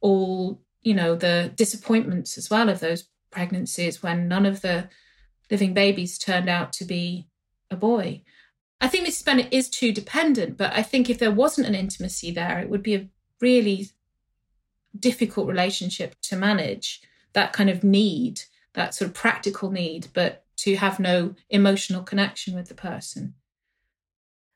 all, 0.00 0.62
you 0.80 0.94
know, 0.94 1.16
the 1.16 1.52
disappointments 1.56 2.38
as 2.38 2.48
well 2.48 2.68
of 2.68 2.78
those 2.78 3.08
pregnancies 3.30 4.02
when 4.02 4.28
none 4.28 4.46
of 4.46 4.60
the 4.60 4.88
living 5.50 5.74
babies 5.74 6.18
turned 6.18 6.48
out 6.48 6.72
to 6.74 6.84
be 6.84 7.28
a 7.70 7.76
boy. 7.76 8.22
I 8.80 8.88
think 8.88 9.06
Mrs. 9.06 9.24
Bennet 9.24 9.48
is 9.52 9.68
too 9.68 9.92
dependent, 9.92 10.56
but 10.56 10.72
I 10.72 10.82
think 10.82 11.08
if 11.08 11.18
there 11.18 11.30
wasn't 11.30 11.68
an 11.68 11.74
intimacy 11.74 12.30
there, 12.30 12.58
it 12.58 12.68
would 12.68 12.82
be 12.82 12.94
a 12.94 13.08
really 13.40 13.90
difficult 14.98 15.46
relationship 15.46 16.16
to 16.22 16.36
manage. 16.36 17.00
That 17.32 17.52
kind 17.52 17.70
of 17.70 17.84
need, 17.84 18.42
that 18.74 18.94
sort 18.94 19.08
of 19.08 19.14
practical 19.14 19.70
need, 19.70 20.08
but 20.12 20.44
to 20.58 20.76
have 20.76 21.00
no 21.00 21.34
emotional 21.48 22.02
connection 22.02 22.54
with 22.54 22.68
the 22.68 22.74
person. 22.74 23.34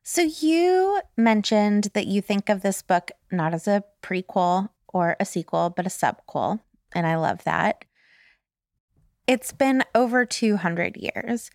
So 0.03 0.23
you 0.23 1.01
mentioned 1.17 1.91
that 1.95 2.07
you 2.07 2.21
think 2.21 2.49
of 2.49 2.63
this 2.63 2.83
book 2.83 3.11
not 3.33 3.55
as 3.55 3.67
a 3.67 3.83
prequel 4.03 4.69
or 4.89 5.17
a 5.19 5.25
sequel, 5.25 5.71
but 5.71 5.87
a 5.87 5.89
subquel. 5.89 6.61
And 6.93 7.07
I 7.07 7.17
love 7.17 7.43
that. 7.45 7.85
It's 9.27 9.53
been 9.53 9.83
over 9.95 10.25
200 10.25 10.97
years. 10.97 11.51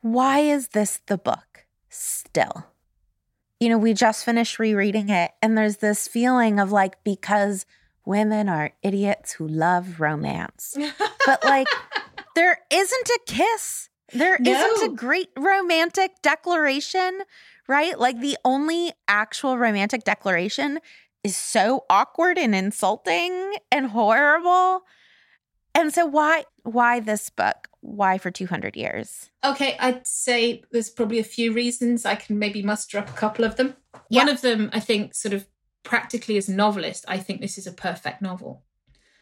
Why 0.00 0.40
is 0.40 0.68
this 0.68 1.00
the 1.06 1.18
book 1.18 1.66
still? 1.88 2.66
You 3.60 3.68
know, 3.68 3.78
we 3.78 3.94
just 3.94 4.24
finished 4.24 4.58
rereading 4.58 5.08
it, 5.08 5.30
and 5.40 5.56
there's 5.56 5.76
this 5.76 6.08
feeling 6.08 6.58
of 6.58 6.72
like, 6.72 7.02
because 7.04 7.64
women 8.04 8.48
are 8.48 8.72
idiots 8.82 9.32
who 9.32 9.46
love 9.46 10.00
romance. 10.00 10.76
But 11.24 11.44
like, 11.44 11.68
there 12.34 12.58
isn't 12.68 13.08
a 13.08 13.18
kiss 13.26 13.88
There 14.12 14.36
No. 14.40 14.52
not 14.52 14.90
a 14.90 14.92
great 14.92 15.28
romantic 15.38 16.20
declaration, 16.20 17.20
right? 17.68 17.96
Like 17.96 18.20
the 18.20 18.36
only 18.44 18.92
actual 19.06 19.56
romantic 19.56 20.02
declaration 20.02 20.80
is 21.22 21.36
so 21.36 21.84
awkward 21.88 22.38
and 22.38 22.56
insulting 22.56 23.54
and 23.70 23.86
horrible. 23.86 24.82
And 25.74 25.92
so 25.92 26.06
why 26.06 26.44
why 26.62 27.00
this 27.00 27.30
book? 27.30 27.68
Why 27.80 28.16
for 28.18 28.30
200 28.30 28.76
years? 28.76 29.30
Okay, 29.44 29.76
I'd 29.80 30.06
say 30.06 30.62
there's 30.70 30.90
probably 30.90 31.18
a 31.18 31.24
few 31.24 31.52
reasons. 31.52 32.06
I 32.06 32.14
can 32.14 32.38
maybe 32.38 32.62
muster 32.62 32.98
up 32.98 33.08
a 33.08 33.14
couple 33.14 33.44
of 33.44 33.56
them. 33.56 33.74
Yeah. 34.08 34.20
One 34.20 34.28
of 34.28 34.40
them, 34.40 34.70
I 34.72 34.78
think, 34.78 35.14
sort 35.14 35.34
of 35.34 35.46
practically 35.82 36.36
as 36.36 36.48
a 36.48 36.54
novelist, 36.54 37.04
I 37.08 37.18
think 37.18 37.40
this 37.40 37.58
is 37.58 37.66
a 37.66 37.72
perfect 37.72 38.22
novel. 38.22 38.62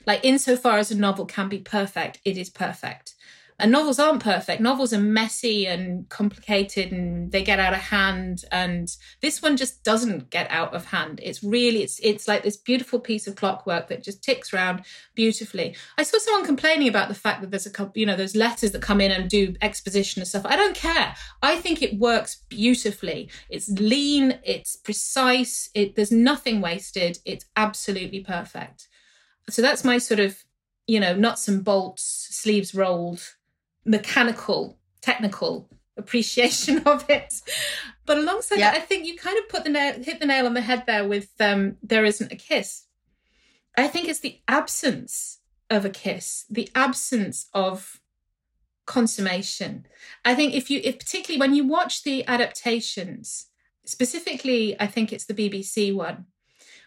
Like, 0.06 0.20
insofar 0.24 0.78
as 0.78 0.90
a 0.90 0.96
novel 0.96 1.24
can 1.24 1.48
be 1.48 1.58
perfect, 1.58 2.20
it 2.24 2.36
is 2.36 2.50
perfect. 2.50 3.14
And 3.60 3.70
novels 3.70 3.98
aren't 3.98 4.22
perfect. 4.22 4.60
Novels 4.60 4.92
are 4.92 5.00
messy 5.00 5.66
and 5.66 6.08
complicated 6.08 6.92
and 6.92 7.30
they 7.30 7.42
get 7.42 7.60
out 7.60 7.72
of 7.72 7.80
hand. 7.80 8.44
And 8.50 8.90
this 9.20 9.42
one 9.42 9.56
just 9.56 9.84
doesn't 9.84 10.30
get 10.30 10.50
out 10.50 10.74
of 10.74 10.86
hand. 10.86 11.20
It's 11.22 11.42
really, 11.42 11.82
it's 11.82 12.00
it's 12.00 12.26
like 12.26 12.42
this 12.42 12.56
beautiful 12.56 12.98
piece 12.98 13.26
of 13.26 13.36
clockwork 13.36 13.88
that 13.88 14.02
just 14.02 14.24
ticks 14.24 14.52
around 14.52 14.84
beautifully. 15.14 15.76
I 15.98 16.02
saw 16.02 16.18
someone 16.18 16.46
complaining 16.46 16.88
about 16.88 17.08
the 17.08 17.14
fact 17.14 17.42
that 17.42 17.50
there's 17.50 17.66
a 17.66 17.70
couple, 17.70 17.98
you 18.00 18.06
know, 18.06 18.16
those 18.16 18.34
letters 18.34 18.72
that 18.72 18.82
come 18.82 19.00
in 19.00 19.10
and 19.10 19.28
do 19.28 19.54
exposition 19.60 20.20
and 20.20 20.28
stuff. 20.28 20.46
I 20.46 20.56
don't 20.56 20.74
care. 20.74 21.14
I 21.42 21.56
think 21.56 21.82
it 21.82 21.98
works 21.98 22.36
beautifully. 22.48 23.30
It's 23.48 23.68
lean, 23.68 24.38
it's 24.44 24.76
precise, 24.76 25.70
it 25.74 25.94
there's 25.94 26.12
nothing 26.12 26.60
wasted. 26.60 27.18
It's 27.24 27.44
absolutely 27.56 28.20
perfect. 28.20 28.88
So 29.48 29.62
that's 29.62 29.84
my 29.84 29.98
sort 29.98 30.20
of, 30.20 30.44
you 30.86 31.00
know, 31.00 31.14
nuts 31.14 31.48
and 31.48 31.64
bolts, 31.64 32.28
sleeves 32.30 32.74
rolled, 32.74 33.34
mechanical, 33.84 34.78
technical 35.00 35.68
appreciation 35.96 36.78
of 36.86 37.08
it. 37.08 37.40
But 38.06 38.18
alongside 38.18 38.58
Yeah. 38.58 38.72
that, 38.72 38.82
I 38.82 38.84
think 38.84 39.06
you 39.06 39.16
kind 39.16 39.38
of 39.38 39.48
put 39.48 39.64
the 39.64 39.70
nail, 39.70 40.02
hit 40.02 40.20
the 40.20 40.26
nail 40.26 40.46
on 40.46 40.54
the 40.54 40.60
head 40.60 40.84
there 40.86 41.06
with 41.06 41.30
um, 41.40 41.76
"There 41.82 42.04
Isn't 42.04 42.32
a 42.32 42.36
Kiss." 42.36 42.86
I 43.76 43.86
think 43.88 44.08
it's 44.08 44.20
the 44.20 44.40
absence 44.48 45.38
of 45.70 45.84
a 45.84 45.90
kiss, 45.90 46.44
the 46.50 46.68
absence 46.74 47.46
of 47.54 48.00
consummation. 48.86 49.86
I 50.24 50.34
think 50.34 50.54
if 50.54 50.68
you, 50.70 50.80
if 50.82 50.98
particularly 50.98 51.38
when 51.38 51.54
you 51.54 51.64
watch 51.66 52.02
the 52.02 52.26
adaptations, 52.26 53.46
specifically, 53.84 54.78
I 54.80 54.86
think 54.88 55.12
it's 55.12 55.26
the 55.26 55.34
BBC 55.34 55.94
one 55.94 56.26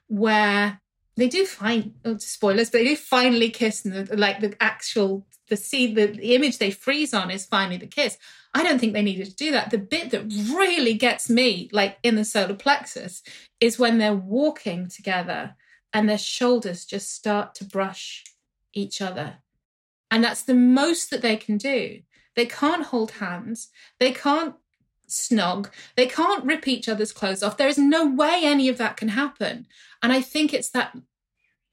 where 0.08 0.82
they 1.16 1.30
do 1.30 1.46
find 1.46 1.94
oh, 2.04 2.18
spoilers, 2.18 2.70
but 2.70 2.80
they 2.80 2.86
do 2.86 2.96
finally 2.98 3.50
kiss, 3.50 3.86
and 3.86 3.94
the, 3.94 4.18
like 4.18 4.42
the 4.42 4.54
actual 4.60 5.26
the 5.50 5.58
scene, 5.58 5.96
the, 5.96 6.08
the 6.08 6.36
image 6.36 6.58
they 6.58 6.72
freeze 6.72 7.14
on 7.14 7.30
is 7.30 7.46
finally 7.46 7.78
the 7.78 7.88
kiss. 7.88 8.18
I 8.54 8.64
don't 8.64 8.80
think 8.80 8.94
they 8.94 9.02
needed 9.02 9.26
to 9.26 9.36
do 9.36 9.52
that. 9.52 9.72
The 9.72 9.78
bit 9.78 10.12
that 10.12 10.26
really 10.56 10.94
gets 10.94 11.30
me, 11.30 11.70
like 11.72 11.98
in 12.04 12.16
the 12.16 12.26
solar 12.26 12.54
plexus, 12.54 13.24
is 13.60 13.80
when 13.80 13.98
they're 13.98 14.14
walking 14.14 14.88
together 14.88 15.56
and 15.92 16.10
their 16.10 16.18
shoulders 16.18 16.86
just 16.86 17.14
start 17.14 17.56
to 17.56 17.66
brush 17.66 18.24
each 18.74 19.02
other. 19.02 19.38
And 20.10 20.24
that's 20.24 20.44
the 20.44 20.54
most 20.54 21.10
that 21.10 21.22
they 21.22 21.36
can 21.36 21.58
do. 21.58 22.02
They 22.36 22.46
can't 22.46 22.86
hold 22.86 23.12
hands. 23.12 23.70
They 24.00 24.12
can't 24.12 24.56
snog. 25.10 25.70
They 25.96 26.08
can't 26.08 26.46
rip 26.46 26.68
each 26.68 26.90
other's 26.90 27.12
clothes 27.12 27.44
off. 27.44 27.58
There 27.58 27.68
is 27.68 27.78
no 27.78 28.06
way 28.06 28.42
any 28.44 28.70
of 28.70 28.78
that 28.78 28.98
can 28.98 29.10
happen. 29.10 29.68
And 30.02 30.12
I 30.12 30.22
think 30.22 30.54
it's 30.54 30.70
that 30.72 30.96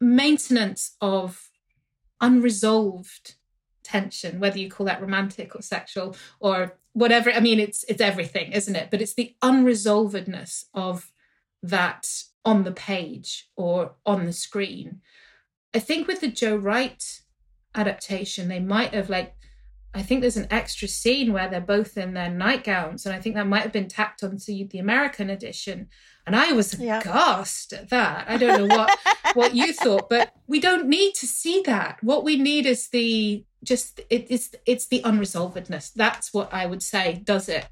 maintenance 0.00 0.96
of 1.00 1.48
unresolved 2.20 3.35
tension, 3.90 4.40
whether 4.40 4.59
you 4.59 4.68
call 4.70 4.87
that 4.87 5.00
romantic 5.00 5.55
or 5.57 5.62
sexual 5.62 6.09
or 6.40 6.76
whatever. 6.92 7.29
I 7.33 7.40
mean, 7.40 7.61
it's 7.61 7.85
it's 7.88 8.00
everything, 8.00 8.53
isn't 8.53 8.76
it? 8.76 8.88
But 8.90 9.00
it's 9.03 9.14
the 9.14 9.35
unresolvedness 9.42 10.64
of 10.74 11.12
that 11.62 12.07
on 12.44 12.64
the 12.64 12.72
page 12.72 13.48
or 13.57 13.76
on 14.07 14.26
the 14.26 14.33
screen. 14.33 15.00
I 15.74 15.79
think 15.79 16.09
with 16.09 16.20
the 16.20 16.29
Joe 16.29 16.57
Wright 16.57 17.03
adaptation, 17.74 18.48
they 18.48 18.61
might 18.61 18.94
have 18.94 19.11
like 19.11 19.35
I 19.92 20.03
think 20.03 20.20
there's 20.20 20.37
an 20.37 20.46
extra 20.53 20.87
scene 20.87 21.33
where 21.33 21.48
they're 21.48 21.61
both 21.61 21.98
in 21.98 22.14
their 22.14 22.31
nightgowns, 22.31 23.05
and 23.05 23.14
I 23.14 23.20
think 23.20 23.35
that 23.35 23.48
might 23.48 23.62
have 23.62 23.72
been 23.72 23.88
tacked 23.88 24.22
onto 24.22 24.68
the 24.68 24.79
American 24.79 25.29
edition. 25.31 25.88
And 26.26 26.37
I 26.37 26.53
was 26.53 26.79
Yeah. 26.79 27.00
aghast 27.00 27.72
at 27.72 27.88
that. 27.90 28.26
I 28.29 28.37
don't 28.37 28.59
know 28.61 28.76
what 28.76 28.90
what 29.35 29.55
you 29.55 29.72
thought, 29.72 30.09
but 30.09 30.33
we 30.46 30.61
don't 30.61 30.88
need 30.88 31.14
to 31.14 31.26
see 31.26 31.62
that. 31.66 31.98
What 32.03 32.22
we 32.24 32.37
need 32.37 32.66
is 32.66 32.88
the 32.88 33.44
just 33.64 34.01
it, 34.11 34.27
it's 34.29 34.55
it's 34.66 34.87
the 34.87 35.03
unresolvedness. 35.03 35.92
That's 35.92 36.33
what 36.33 36.53
I 36.53 36.66
would 36.66 36.83
say 36.83 37.20
does 37.25 37.49
it. 37.49 37.66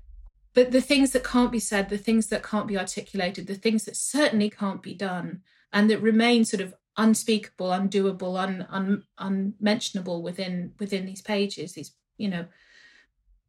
But 0.54 0.72
the 0.72 0.80
things 0.80 1.12
that 1.12 1.24
can't 1.24 1.52
be 1.52 1.60
said, 1.60 1.88
the 1.88 1.98
things 1.98 2.28
that 2.28 2.42
can't 2.42 2.66
be 2.66 2.78
articulated, 2.78 3.46
the 3.46 3.54
things 3.54 3.84
that 3.84 3.96
certainly 3.96 4.50
can't 4.50 4.82
be 4.82 4.94
done, 4.94 5.42
and 5.72 5.88
that 5.90 6.02
remain 6.02 6.44
sort 6.44 6.60
of 6.60 6.74
unspeakable, 6.96 7.68
undoable, 7.68 8.38
un, 8.38 8.66
un 8.70 9.04
unmentionable 9.18 10.22
within 10.22 10.72
within 10.78 11.06
these 11.06 11.22
pages. 11.22 11.72
These 11.72 11.92
you 12.16 12.28
know 12.28 12.46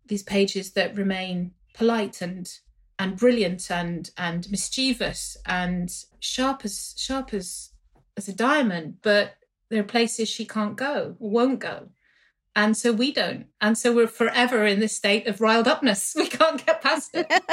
these 0.06 0.24
pages 0.24 0.72
that 0.74 0.96
remain 0.96 1.52
polite 1.74 2.22
and 2.22 2.52
and 2.98 3.18
brilliant 3.18 3.72
and 3.72 4.12
and 4.18 4.50
mischievous 4.52 5.38
and 5.46 5.92
sharp 6.20 6.64
as 6.64 6.94
sharp 6.98 7.34
as 7.34 7.72
as 8.18 8.28
a 8.28 8.36
diamond, 8.36 8.98
but 9.02 9.36
there 9.70 9.82
are 9.82 9.96
places 9.96 10.30
she 10.30 10.46
can't 10.46 10.76
go 10.76 11.16
won't 11.20 11.60
go. 11.60 11.90
And 12.56 12.76
so 12.76 12.92
we 12.92 13.12
don't. 13.12 13.46
And 13.62 13.78
so 13.78 13.94
we're 13.94 14.08
forever 14.08 14.66
in 14.66 14.80
this 14.80 14.96
state 14.96 15.28
of 15.28 15.42
riled 15.42 15.68
upness. 15.68 16.16
We 16.20 16.28
can't 16.28 16.66
get 16.66 16.82
past 16.82 17.12
it. 17.14 17.32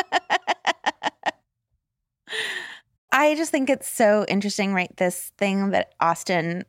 I 3.13 3.35
just 3.35 3.51
think 3.51 3.71
it's 3.71 3.89
so 3.89 4.25
interesting, 4.29 4.75
right? 4.75 4.95
This 4.97 5.33
thing 5.39 5.71
that 5.71 5.95
Austen 6.01 6.65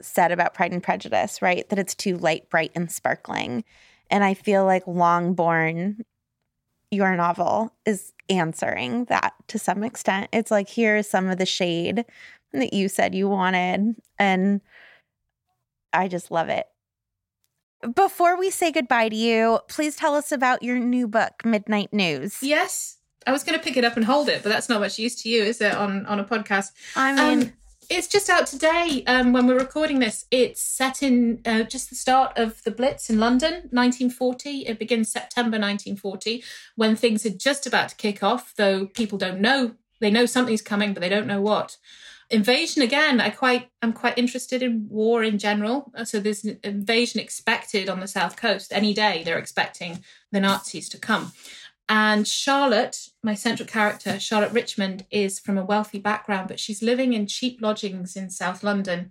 said 0.00 0.30
about 0.32 0.54
Pride 0.54 0.72
and 0.72 0.82
Prejudice, 0.82 1.42
right? 1.42 1.68
That 1.68 1.78
it's 1.78 1.94
too 1.94 2.16
light, 2.18 2.48
bright, 2.50 2.72
and 2.74 2.90
sparkling. 2.90 3.64
And 4.10 4.22
I 4.22 4.34
feel 4.34 4.64
like 4.64 4.86
Longbourn, 4.86 6.04
your 6.90 7.16
novel, 7.16 7.74
is 7.84 8.12
answering 8.28 9.06
that 9.06 9.34
to 9.48 9.58
some 9.58 9.82
extent. 9.82 10.28
It's 10.32 10.50
like, 10.50 10.68
here's 10.68 11.08
some 11.08 11.28
of 11.28 11.38
the 11.38 11.46
shade 11.46 12.04
that 12.52 12.72
you 12.72 12.88
said 12.88 13.14
you 13.14 13.28
wanted. 13.28 13.96
And 14.18 14.60
I 15.92 16.08
just 16.08 16.30
love 16.30 16.48
it. 16.48 16.66
Before 17.94 18.36
we 18.38 18.50
say 18.50 18.72
goodbye 18.72 19.08
to 19.08 19.16
you, 19.16 19.60
please 19.68 19.94
tell 19.94 20.14
us 20.14 20.32
about 20.32 20.62
your 20.62 20.78
new 20.78 21.06
book, 21.06 21.44
Midnight 21.44 21.92
News. 21.92 22.38
yes. 22.42 22.96
I 23.26 23.32
was 23.32 23.44
going 23.44 23.58
to 23.58 23.62
pick 23.62 23.76
it 23.76 23.84
up 23.84 23.96
and 23.96 24.06
hold 24.06 24.30
it, 24.30 24.42
but 24.42 24.48
that's 24.48 24.70
not 24.70 24.80
much 24.80 24.98
use 24.98 25.14
to 25.22 25.28
you, 25.28 25.42
is 25.42 25.60
it, 25.60 25.74
on, 25.74 26.06
on 26.06 26.18
a 26.18 26.24
podcast? 26.24 26.70
I 26.96 27.12
mean, 27.12 27.42
Um, 27.42 27.52
it's 27.90 28.08
just 28.08 28.30
out 28.30 28.46
today 28.46 29.02
um, 29.06 29.34
when 29.34 29.46
we're 29.46 29.58
recording 29.58 29.98
this. 29.98 30.24
It's 30.30 30.62
set 30.62 31.02
in 31.02 31.42
uh, 31.44 31.64
just 31.64 31.90
the 31.90 31.94
start 31.96 32.38
of 32.38 32.62
the 32.64 32.70
Blitz 32.70 33.10
in 33.10 33.18
London, 33.20 33.68
1940. 33.70 34.60
It 34.66 34.78
begins 34.78 35.12
September 35.12 35.58
1940 35.58 36.42
when 36.76 36.96
things 36.96 37.26
are 37.26 37.30
just 37.30 37.66
about 37.66 37.90
to 37.90 37.96
kick 37.96 38.22
off, 38.22 38.54
though 38.56 38.86
people 38.86 39.18
don't 39.18 39.40
know. 39.40 39.72
They 40.00 40.10
know 40.10 40.24
something's 40.24 40.62
coming, 40.62 40.94
but 40.94 41.00
they 41.00 41.08
don't 41.10 41.26
know 41.26 41.42
what. 41.42 41.76
Invasion 42.30 42.82
again. 42.82 43.20
I 43.20 43.30
quite, 43.30 43.70
I'm 43.80 43.94
quite 43.94 44.18
interested 44.18 44.62
in 44.62 44.86
war 44.90 45.22
in 45.24 45.38
general. 45.38 45.90
Uh, 45.94 46.04
So 46.04 46.20
there's 46.20 46.44
an 46.44 46.58
invasion 46.62 47.20
expected 47.20 47.88
on 47.88 48.00
the 48.00 48.08
south 48.08 48.36
coast 48.36 48.72
any 48.72 48.92
day. 48.92 49.22
They're 49.24 49.38
expecting 49.38 50.04
the 50.30 50.40
Nazis 50.40 50.88
to 50.90 50.98
come. 50.98 51.32
And 51.88 52.28
Charlotte, 52.28 53.08
my 53.22 53.34
central 53.34 53.66
character, 53.66 54.20
Charlotte 54.20 54.52
Richmond, 54.52 55.06
is 55.10 55.38
from 55.38 55.56
a 55.56 55.64
wealthy 55.64 55.98
background, 55.98 56.48
but 56.48 56.60
she's 56.60 56.82
living 56.82 57.14
in 57.14 57.26
cheap 57.26 57.62
lodgings 57.62 58.14
in 58.14 58.28
South 58.28 58.62
London 58.62 59.10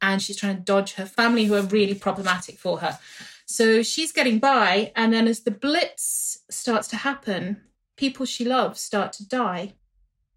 and 0.00 0.22
she's 0.22 0.36
trying 0.36 0.56
to 0.56 0.62
dodge 0.62 0.94
her 0.94 1.06
family 1.06 1.44
who 1.44 1.54
are 1.54 1.62
really 1.62 1.94
problematic 1.94 2.58
for 2.58 2.78
her. 2.78 2.98
So 3.46 3.82
she's 3.82 4.12
getting 4.12 4.38
by. 4.38 4.92
And 4.96 5.12
then 5.12 5.28
as 5.28 5.40
the 5.40 5.50
Blitz 5.50 6.38
starts 6.50 6.88
to 6.88 6.96
happen, 6.96 7.62
people 7.96 8.24
she 8.26 8.44
loves 8.44 8.80
start 8.80 9.12
to 9.14 9.28
die. 9.28 9.74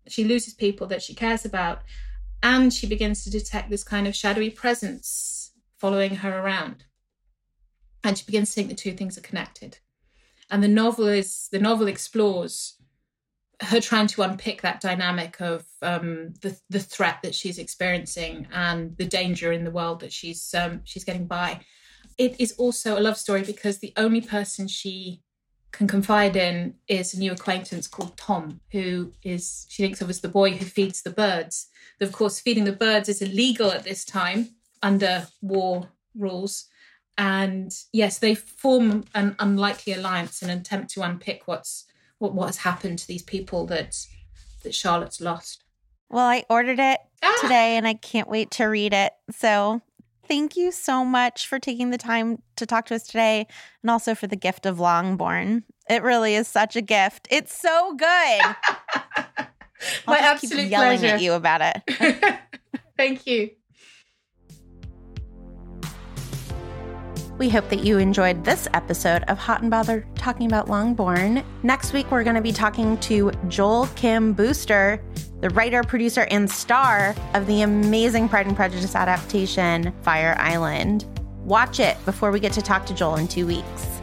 She 0.07 0.23
loses 0.23 0.53
people 0.53 0.87
that 0.87 1.01
she 1.01 1.13
cares 1.13 1.45
about. 1.45 1.83
And 2.43 2.73
she 2.73 2.87
begins 2.87 3.23
to 3.23 3.29
detect 3.29 3.69
this 3.69 3.83
kind 3.83 4.07
of 4.07 4.15
shadowy 4.15 4.49
presence 4.49 5.51
following 5.77 6.17
her 6.17 6.39
around. 6.39 6.85
And 8.03 8.17
she 8.17 8.25
begins 8.25 8.49
to 8.49 8.55
think 8.55 8.69
the 8.69 8.75
two 8.75 8.93
things 8.93 9.17
are 9.17 9.21
connected 9.21 9.79
and 10.49 10.63
the 10.63 10.67
novel 10.67 11.07
is 11.07 11.49
the 11.51 11.59
novel 11.59 11.87
explores 11.87 12.75
her 13.61 13.81
trying 13.81 14.07
to 14.07 14.21
unpick 14.21 14.61
that 14.61 14.81
dynamic 14.81 15.41
of 15.41 15.65
um, 15.81 16.33
the 16.41 16.57
the 16.69 16.79
threat 16.79 17.17
that 17.23 17.35
she's 17.35 17.57
experiencing 17.57 18.47
and 18.53 18.95
the 18.97 19.05
danger 19.05 19.51
in 19.51 19.63
the 19.63 19.71
world 19.71 19.99
that 20.01 20.13
she's 20.13 20.53
um, 20.53 20.81
she's 20.83 21.03
getting 21.03 21.27
by. 21.27 21.59
It 22.17 22.39
is 22.39 22.53
also 22.53 22.97
a 22.97 23.01
love 23.01 23.17
story 23.17 23.43
because 23.43 23.79
the 23.79 23.93
only 23.97 24.21
person 24.21 24.67
she 24.67 25.21
can 25.71 25.87
confide 25.87 26.35
in 26.35 26.75
is 26.87 27.13
a 27.13 27.19
new 27.19 27.31
acquaintance 27.31 27.87
called 27.87 28.17
Tom, 28.17 28.61
who 28.71 29.13
is 29.23 29.65
she 29.69 29.83
thinks 29.83 30.01
of 30.01 30.09
as 30.09 30.21
the 30.21 30.29
boy 30.29 30.51
who 30.51 30.65
feeds 30.65 31.01
the 31.01 31.09
birds. 31.11 31.67
Of 32.01 32.11
course, 32.11 32.39
feeding 32.39 32.63
the 32.65 32.71
birds 32.73 33.09
is 33.09 33.21
illegal 33.21 33.71
at 33.71 33.83
this 33.83 34.05
time 34.05 34.49
under 34.81 35.27
war 35.41 35.89
rules 36.15 36.65
And 37.17 37.71
yes, 37.91 38.19
they 38.19 38.35
form 38.35 39.05
an 39.15 39.35
unlikely 39.39 39.93
alliance 39.93 40.41
and 40.41 40.51
attempt 40.51 40.91
to 40.91 41.01
unpick 41.01 41.43
what's 41.47 41.85
what, 42.19 42.33
what 42.33 42.47
has 42.47 42.57
happened 42.57 42.99
to 42.99 43.07
these 43.07 43.23
people 43.23 43.65
that 43.67 43.95
that 44.63 44.73
Charlotte's 44.75 45.21
lost. 45.21 45.63
Well, 46.09 46.25
I 46.25 46.43
ordered 46.49 46.79
it 46.79 46.99
Ah! 47.23 47.37
today 47.41 47.77
and 47.77 47.87
I 47.87 47.95
can't 47.95 48.29
wait 48.29 48.51
to 48.51 48.65
read 48.65 48.93
it. 48.93 49.13
So 49.31 49.81
thank 50.27 50.55
you 50.55 50.71
so 50.71 51.05
much 51.05 51.47
for 51.47 51.59
taking 51.59 51.89
the 51.89 51.97
time 51.97 52.41
to 52.57 52.65
talk 52.65 52.85
to 52.87 52.95
us 52.95 53.03
today 53.03 53.47
and 53.81 53.89
also 53.91 54.15
for 54.15 54.27
the 54.27 54.35
gift 54.35 54.65
of 54.65 54.79
Longbourn. 54.79 55.63
It 55.89 56.03
really 56.03 56.35
is 56.35 56.47
such 56.47 56.75
a 56.75 56.81
gift. 56.81 57.27
It's 57.31 57.57
so 57.59 57.95
good. 57.95 58.41
I'll 60.07 60.07
My 60.07 60.19
just 60.19 60.41
keep 60.41 60.51
yelling 60.69 60.99
pleasure. 60.99 61.15
at 61.15 61.21
you 61.21 61.33
about 61.33 61.61
it. 61.61 62.39
Thank 62.97 63.27
you. 63.27 63.51
We 67.37 67.49
hope 67.49 67.69
that 67.69 67.83
you 67.83 67.99
enjoyed 67.99 68.43
this 68.43 68.67
episode 68.73 69.23
of 69.27 69.37
Hot 69.37 69.61
and 69.61 69.69
Bothered 69.69 70.07
talking 70.15 70.47
about 70.47 70.69
Longbourn. 70.69 71.43
Next 71.61 71.93
week, 71.93 72.09
we're 72.09 72.23
going 72.23 72.35
to 72.35 72.41
be 72.41 72.51
talking 72.51 72.97
to 73.01 73.31
Joel 73.47 73.85
Kim 73.95 74.33
Booster, 74.33 74.99
the 75.41 75.49
writer, 75.51 75.83
producer, 75.83 76.27
and 76.31 76.49
star 76.49 77.15
of 77.33 77.45
the 77.47 77.61
amazing 77.61 78.27
Pride 78.27 78.47
and 78.47 78.55
Prejudice 78.55 78.95
adaptation, 78.95 79.93
Fire 80.01 80.35
Island. 80.39 81.05
Watch 81.43 81.79
it 81.79 81.97
before 82.05 82.31
we 82.31 82.39
get 82.39 82.53
to 82.53 82.61
talk 82.61 82.85
to 82.87 82.93
Joel 82.93 83.17
in 83.17 83.27
two 83.27 83.45
weeks. 83.45 84.01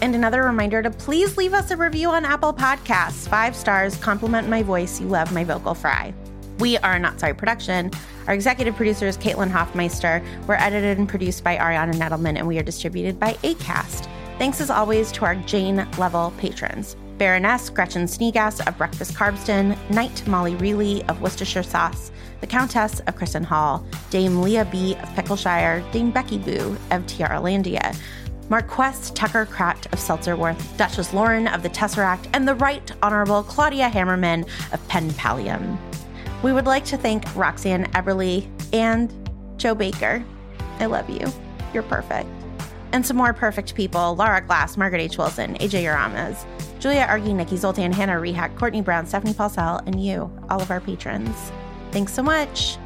And 0.00 0.14
another 0.14 0.42
reminder 0.42 0.82
to 0.82 0.90
please 0.90 1.36
leave 1.36 1.52
us 1.52 1.70
a 1.70 1.76
review 1.76 2.08
on 2.10 2.24
Apple 2.24 2.54
Podcasts. 2.54 3.28
Five 3.28 3.54
stars, 3.54 3.96
compliment 3.96 4.48
my 4.48 4.62
voice. 4.62 5.00
You 5.00 5.08
love 5.08 5.32
my 5.32 5.44
vocal 5.44 5.74
fry. 5.74 6.14
We 6.58 6.78
are 6.78 6.98
Not 6.98 7.20
Sorry 7.20 7.34
Production. 7.34 7.90
Our 8.26 8.34
executive 8.34 8.74
producer 8.76 9.06
is 9.06 9.18
Caitlin 9.18 9.50
Hoffmeister. 9.50 10.22
We're 10.46 10.54
edited 10.54 10.98
and 10.98 11.08
produced 11.08 11.44
by 11.44 11.58
Ariana 11.58 11.94
Nettleman, 11.94 12.38
and 12.38 12.46
we 12.46 12.58
are 12.58 12.62
distributed 12.62 13.20
by 13.20 13.34
ACAST. 13.34 14.08
Thanks 14.38 14.60
as 14.60 14.70
always 14.70 15.12
to 15.12 15.26
our 15.26 15.34
Jane 15.34 15.86
level 15.98 16.32
patrons 16.38 16.96
Baroness 17.20 17.68
Gretchen 17.68 18.04
Sneegas 18.04 18.66
of 18.66 18.78
Breakfast 18.78 19.12
Carbston, 19.12 19.76
Knight 19.90 20.26
Molly 20.26 20.54
Reilly 20.54 21.04
of 21.04 21.20
Worcestershire 21.20 21.62
Sauce, 21.62 22.10
the 22.40 22.46
Countess 22.46 23.00
of 23.00 23.14
Kristen 23.14 23.44
Hall, 23.44 23.84
Dame 24.08 24.40
Leah 24.40 24.64
B. 24.64 24.94
of 24.94 25.08
Pickleshire, 25.10 25.84
Dame 25.92 26.10
Becky 26.10 26.38
Boo 26.38 26.78
of 26.90 27.06
Tiara 27.06 27.36
Landia. 27.36 27.94
Marquess 28.48 29.10
Tucker 29.10 29.44
Kratt 29.44 29.84
of 29.92 29.98
Seltzerworth, 29.98 30.78
Duchess 30.78 31.12
Lauren 31.12 31.46
of 31.46 31.62
the 31.62 31.68
Tesseract, 31.68 32.26
and 32.32 32.48
the 32.48 32.54
Right 32.54 32.90
Honorable 33.02 33.42
Claudia 33.42 33.90
Hammerman 33.90 34.48
of 34.72 34.88
Penn 34.88 35.10
Pallium. 35.10 35.76
We 36.42 36.54
would 36.54 36.64
like 36.64 36.86
to 36.86 36.96
thank 36.96 37.36
Roxanne 37.36 37.84
Eberle 37.92 38.48
and 38.72 39.12
Jo 39.58 39.74
Baker. 39.74 40.24
I 40.78 40.86
love 40.86 41.10
you. 41.10 41.26
You're 41.74 41.82
perfect. 41.82 42.39
And 42.92 43.06
some 43.06 43.16
more 43.16 43.32
perfect 43.32 43.74
people 43.74 44.16
Laura 44.16 44.40
Glass, 44.40 44.76
Margaret 44.76 45.00
H. 45.00 45.18
Wilson, 45.18 45.54
AJ 45.56 45.84
Uramas, 45.84 46.44
Julia 46.80 47.06
Argy, 47.08 47.32
Nikki 47.32 47.56
Zoltan, 47.56 47.92
Hannah 47.92 48.18
Rehack, 48.18 48.56
Courtney 48.56 48.82
Brown, 48.82 49.06
Stephanie 49.06 49.34
Paulsell, 49.34 49.86
and 49.86 50.02
you, 50.04 50.30
all 50.48 50.60
of 50.60 50.70
our 50.70 50.80
patrons. 50.80 51.52
Thanks 51.92 52.12
so 52.12 52.22
much. 52.22 52.78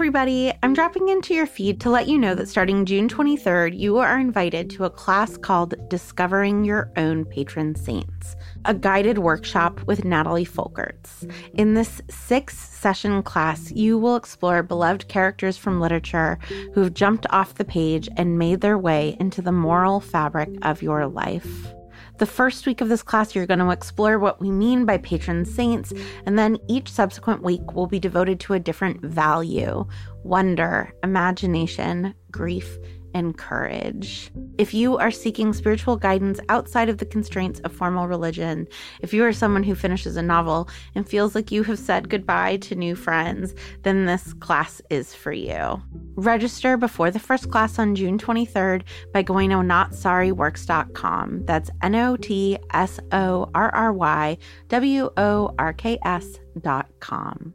Everybody. 0.00 0.50
I'm 0.62 0.72
dropping 0.72 1.10
into 1.10 1.34
your 1.34 1.44
feed 1.44 1.78
to 1.82 1.90
let 1.90 2.08
you 2.08 2.16
know 2.16 2.34
that 2.34 2.48
starting 2.48 2.86
June 2.86 3.06
23rd, 3.06 3.78
you 3.78 3.98
are 3.98 4.18
invited 4.18 4.70
to 4.70 4.84
a 4.84 4.90
class 4.90 5.36
called 5.36 5.74
Discovering 5.90 6.64
Your 6.64 6.90
Own 6.96 7.26
Patron 7.26 7.74
Saints, 7.74 8.34
a 8.64 8.72
guided 8.72 9.18
workshop 9.18 9.78
with 9.86 10.06
Natalie 10.06 10.46
Folkerts. 10.46 11.30
In 11.52 11.74
this 11.74 12.00
six 12.08 12.56
session 12.56 13.22
class, 13.22 13.72
you 13.72 13.98
will 13.98 14.16
explore 14.16 14.62
beloved 14.62 15.06
characters 15.08 15.58
from 15.58 15.82
literature 15.82 16.38
who've 16.72 16.94
jumped 16.94 17.26
off 17.28 17.56
the 17.56 17.64
page 17.66 18.08
and 18.16 18.38
made 18.38 18.62
their 18.62 18.78
way 18.78 19.18
into 19.20 19.42
the 19.42 19.52
moral 19.52 20.00
fabric 20.00 20.48
of 20.62 20.80
your 20.80 21.06
life. 21.08 21.74
The 22.20 22.26
first 22.26 22.66
week 22.66 22.82
of 22.82 22.90
this 22.90 23.02
class, 23.02 23.34
you're 23.34 23.46
going 23.46 23.60
to 23.60 23.70
explore 23.70 24.18
what 24.18 24.42
we 24.42 24.50
mean 24.50 24.84
by 24.84 24.98
patron 24.98 25.46
saints, 25.46 25.90
and 26.26 26.38
then 26.38 26.58
each 26.68 26.92
subsequent 26.92 27.42
week 27.42 27.72
will 27.72 27.86
be 27.86 27.98
devoted 27.98 28.38
to 28.40 28.52
a 28.52 28.60
different 28.60 29.02
value 29.02 29.86
wonder, 30.22 30.92
imagination, 31.02 32.14
grief, 32.30 32.76
and 33.14 33.36
courage. 33.36 34.30
If 34.58 34.74
you 34.74 34.98
are 34.98 35.10
seeking 35.10 35.52
spiritual 35.52 35.96
guidance 35.96 36.40
outside 36.48 36.88
of 36.88 36.98
the 36.98 37.06
constraints 37.06 37.60
of 37.60 37.72
formal 37.72 38.06
religion, 38.06 38.66
if 39.00 39.12
you 39.12 39.24
are 39.24 39.32
someone 39.32 39.62
who 39.62 39.74
finishes 39.74 40.16
a 40.16 40.22
novel 40.22 40.68
and 40.94 41.08
feels 41.08 41.34
like 41.34 41.50
you 41.50 41.62
have 41.64 41.78
said 41.78 42.08
goodbye 42.08 42.56
to 42.58 42.74
new 42.74 42.94
friends, 42.94 43.54
then 43.82 44.06
this 44.06 44.32
class 44.34 44.82
is 44.90 45.14
for 45.14 45.32
you. 45.32 45.82
Register 46.16 46.76
before 46.76 47.10
the 47.10 47.18
first 47.18 47.50
class 47.50 47.78
on 47.78 47.94
June 47.94 48.18
23rd 48.18 48.82
by 49.12 49.22
going 49.22 49.50
to 49.50 49.56
notsorryworks.com. 49.56 51.46
That's 51.46 51.70
N 51.82 51.94
O 51.94 52.16
T 52.16 52.58
S 52.72 53.00
O 53.12 53.50
R 53.54 53.74
R 53.74 53.92
Y 53.92 54.38
W 54.68 55.10
O 55.16 55.54
R 55.58 55.72
K 55.72 55.98
S 56.04 56.38
dot 56.60 56.88
com. 57.00 57.54